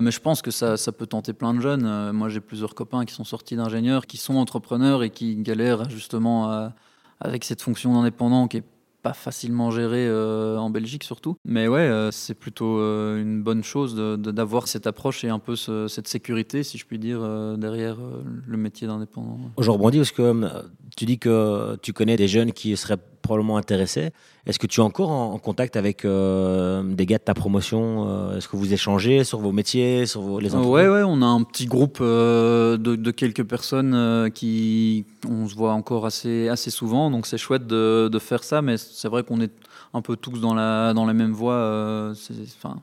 Mais 0.00 0.10
je 0.10 0.20
pense 0.20 0.42
que 0.42 0.50
ça, 0.50 0.76
ça 0.76 0.90
peut 0.92 1.06
tenter 1.06 1.32
plein 1.32 1.54
de 1.54 1.60
jeunes. 1.60 1.86
Euh, 1.86 2.12
moi, 2.12 2.28
j'ai 2.28 2.40
plusieurs 2.40 2.74
copains 2.74 3.04
qui 3.04 3.14
sont 3.14 3.24
sortis 3.24 3.54
d'ingénieurs, 3.56 4.06
qui 4.06 4.16
sont 4.16 4.34
entrepreneurs 4.36 5.02
et 5.04 5.10
qui 5.10 5.36
galèrent 5.36 5.88
justement 5.88 6.50
à- 6.50 6.72
avec 7.20 7.44
cette 7.44 7.62
fonction 7.62 7.94
d'indépendant 7.94 8.48
qui 8.48 8.58
est 8.58 8.64
pas 9.02 9.12
facilement 9.12 9.70
gérée 9.70 10.06
euh, 10.08 10.56
en 10.58 10.68
Belgique 10.70 11.04
surtout. 11.04 11.36
Mais 11.44 11.68
ouais, 11.68 11.80
euh, 11.80 12.10
c'est 12.10 12.34
plutôt 12.34 12.78
euh, 12.80 13.20
une 13.22 13.42
bonne 13.42 13.62
chose 13.62 13.94
d'avoir 13.94 14.66
cette 14.66 14.86
approche 14.86 15.22
et 15.24 15.28
un 15.28 15.38
peu 15.38 15.56
ce- 15.56 15.88
cette 15.88 16.08
sécurité, 16.08 16.62
si 16.64 16.76
je 16.78 16.86
puis 16.86 16.98
dire, 16.98 17.20
euh, 17.22 17.56
derrière 17.56 17.96
euh, 18.00 18.22
le 18.46 18.56
métier 18.56 18.86
d'indépendant. 18.88 19.38
Je 19.58 19.70
rebondis 19.70 19.98
parce 19.98 20.10
que 20.12 20.22
euh, 20.22 20.62
tu 20.96 21.04
dis 21.04 21.18
que 21.18 21.76
tu 21.82 21.92
connais 21.92 22.16
des 22.16 22.28
jeunes 22.28 22.52
qui 22.52 22.76
seraient 22.76 22.98
probablement 23.24 23.56
intéressés. 23.56 24.10
Est-ce 24.46 24.58
que 24.58 24.66
tu 24.66 24.80
es 24.80 24.84
encore 24.84 25.10
en, 25.10 25.38
contact 25.38 25.76
avec 25.76 26.04
euh, 26.04 26.82
des 26.82 27.06
gars 27.06 27.18
de 27.18 27.24
ta 27.24 27.34
promotion 27.34 28.06
euh, 28.06 28.36
Est-ce 28.36 28.46
que 28.46 28.56
vous 28.56 28.72
échangez 28.72 29.24
sur 29.24 29.40
vos 29.40 29.52
métiers, 29.52 30.06
sur 30.06 30.20
vos, 30.20 30.38
les 30.38 30.54
entreprises? 30.54 30.88
Ouais, 30.88 31.02
on 31.04 31.22
a 31.22 31.26
un 31.26 31.42
petit 31.42 31.66
groupe 31.66 31.98
euh, 32.00 32.76
de, 32.76 33.10
quelques 33.10 33.44
personnes 33.44 34.30
qui 34.32 35.06
on 35.28 35.48
se 35.48 35.54
voit 35.54 35.72
encore 35.72 36.06
assez, 36.06 36.48
assez 36.48 36.70
souvent, 36.70 37.10
donc 37.10 37.26
c'est 37.26 37.38
chouette 37.38 37.66
de, 37.66 38.08
de 38.12 38.18
faire 38.18 38.44
ça, 38.44 38.62
mais 38.62 38.76
c'est 38.76 39.08
vrai 39.08 39.22
qu'on 39.24 39.40
est 39.40 39.52
un 39.94 40.02
peu 40.02 40.16
tous 40.16 40.40
dans 40.40 40.54
la, 40.54 40.92
dans 40.92 41.06
la 41.06 41.14
même 41.14 41.32
voie. 41.32 42.12
enfin, 42.12 42.76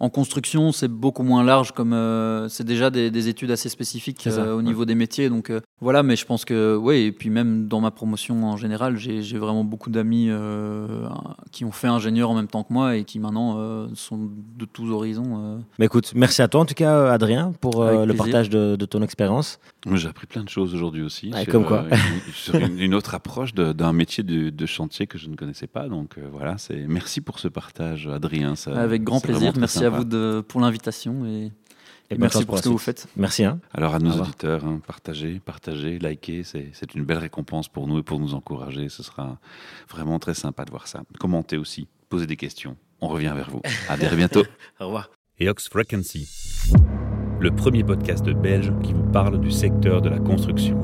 en 0.00 0.08
construction, 0.10 0.72
c'est 0.72 0.88
beaucoup 0.88 1.22
moins 1.22 1.42
large, 1.44 1.72
comme 1.72 1.92
euh, 1.92 2.48
c'est 2.48 2.64
déjà 2.64 2.90
des, 2.90 3.10
des 3.10 3.28
études 3.28 3.50
assez 3.50 3.68
spécifiques 3.68 4.22
ça, 4.22 4.30
euh, 4.40 4.54
au 4.54 4.56
ouais. 4.58 4.62
niveau 4.62 4.84
des 4.84 4.94
métiers, 4.94 5.28
donc 5.28 5.50
euh, 5.50 5.60
voilà. 5.80 6.02
Mais 6.02 6.16
je 6.16 6.26
pense 6.26 6.44
que 6.44 6.76
oui, 6.76 6.96
et 6.96 7.12
puis 7.12 7.30
même 7.30 7.66
dans 7.68 7.80
ma 7.80 7.90
promotion 7.90 8.44
en 8.44 8.56
général, 8.56 8.96
j'ai 8.96 9.20
vraiment 9.38 9.64
beaucoup 9.64 9.90
d'amis 9.90 10.26
euh, 10.28 10.86
qui 11.52 11.64
ont 11.64 11.72
fait 11.72 11.86
ingénieur 11.88 12.30
en 12.30 12.34
même 12.34 12.46
temps 12.48 12.62
que 12.62 12.72
moi 12.72 12.96
et 12.96 13.04
qui 13.04 13.18
maintenant 13.18 13.56
euh, 13.58 13.86
sont 13.94 14.28
de 14.58 14.64
tous 14.64 14.90
horizons. 14.90 15.38
euh, 15.38 15.58
Mais 15.78 15.86
écoute, 15.86 16.12
merci 16.14 16.42
à 16.42 16.48
toi 16.48 16.60
en 16.60 16.64
tout 16.66 16.74
cas, 16.74 17.10
Adrien, 17.12 17.52
pour 17.60 17.82
euh, 17.82 18.00
le 18.04 18.12
plaisir. 18.12 18.24
partage 18.24 18.50
de, 18.50 18.76
de 18.76 18.84
ton 18.86 19.02
expérience. 19.02 19.58
Moi, 19.86 19.96
J'ai 19.96 20.08
appris 20.08 20.26
plein 20.26 20.42
de 20.42 20.48
choses 20.48 20.74
aujourd'hui 20.74 21.02
aussi. 21.02 21.32
Ouais, 21.32 21.44
sur, 21.44 21.52
comme 21.52 21.64
quoi. 21.64 21.84
euh, 21.90 21.90
une, 21.96 22.32
sur 22.32 22.54
une, 22.56 22.78
une 22.80 22.94
autre 22.94 23.14
approche 23.14 23.54
d'un 23.54 23.92
métier 23.92 24.24
de, 24.24 24.50
de 24.50 24.66
chantier 24.66 25.06
que 25.06 25.16
je 25.18 25.28
ne 25.28 25.36
connaissais 25.36 25.66
pas. 25.68 25.88
Donc 25.88 26.18
euh, 26.18 26.22
voilà, 26.32 26.58
c'est 26.58 26.84
merci 26.88 27.20
pour 27.20 27.38
ce 27.38 27.48
partage, 27.48 28.08
Adrien. 28.12 28.56
ça- 28.56 28.72
Avec 28.78 29.02
grand 29.04 29.20
plaisir. 29.20 29.52
Merci 29.58 29.84
à 29.84 29.85
sympa. 29.86 29.98
vous 29.98 30.04
de, 30.04 30.44
pour 30.46 30.60
l'invitation 30.60 31.24
et, 31.26 31.28
Et 31.28 31.50
et 32.10 32.14
bonne 32.14 32.20
merci 32.20 32.44
pour 32.44 32.58
ce 32.58 32.64
que 32.64 32.68
vous 32.68 32.78
faites. 32.78 33.08
Merci. 33.16 33.44
Hein. 33.44 33.58
Alors 33.72 33.94
à 33.94 33.96
Au 33.96 34.00
nos 34.00 34.10
revoir. 34.10 34.28
auditeurs, 34.28 34.64
hein, 34.64 34.80
partagez, 34.86 35.40
partagez, 35.44 35.98
likez, 35.98 36.42
c'est 36.44 36.70
c'est 36.72 36.94
une 36.94 37.04
belle 37.04 37.18
récompense 37.18 37.68
pour 37.68 37.86
nous 37.88 37.98
et 37.98 38.02
pour 38.02 38.20
nous 38.20 38.34
encourager. 38.34 38.88
Ce 38.88 39.02
sera 39.02 39.38
vraiment 39.90 40.18
très 40.18 40.34
sympa 40.34 40.64
de 40.64 40.70
voir 40.70 40.86
ça. 40.86 41.02
Commentez 41.18 41.56
aussi, 41.56 41.88
posez 42.08 42.26
des 42.26 42.36
questions. 42.36 42.76
On 43.00 43.08
revient 43.08 43.32
vers 43.34 43.50
vous. 43.50 43.60
À 43.88 43.96
très 43.98 44.16
bientôt. 44.16 44.44
Au 44.80 44.86
revoir. 44.86 45.10
et 45.38 45.48
Ox 45.48 45.68
Frequency, 45.68 46.28
le 47.40 47.50
premier 47.54 47.84
podcast 47.84 48.24
belge 48.24 48.72
qui 48.82 48.92
vous 48.92 49.04
parle 49.12 49.40
du 49.40 49.50
secteur 49.50 50.00
de 50.00 50.08
la 50.08 50.18
construction. 50.18 50.78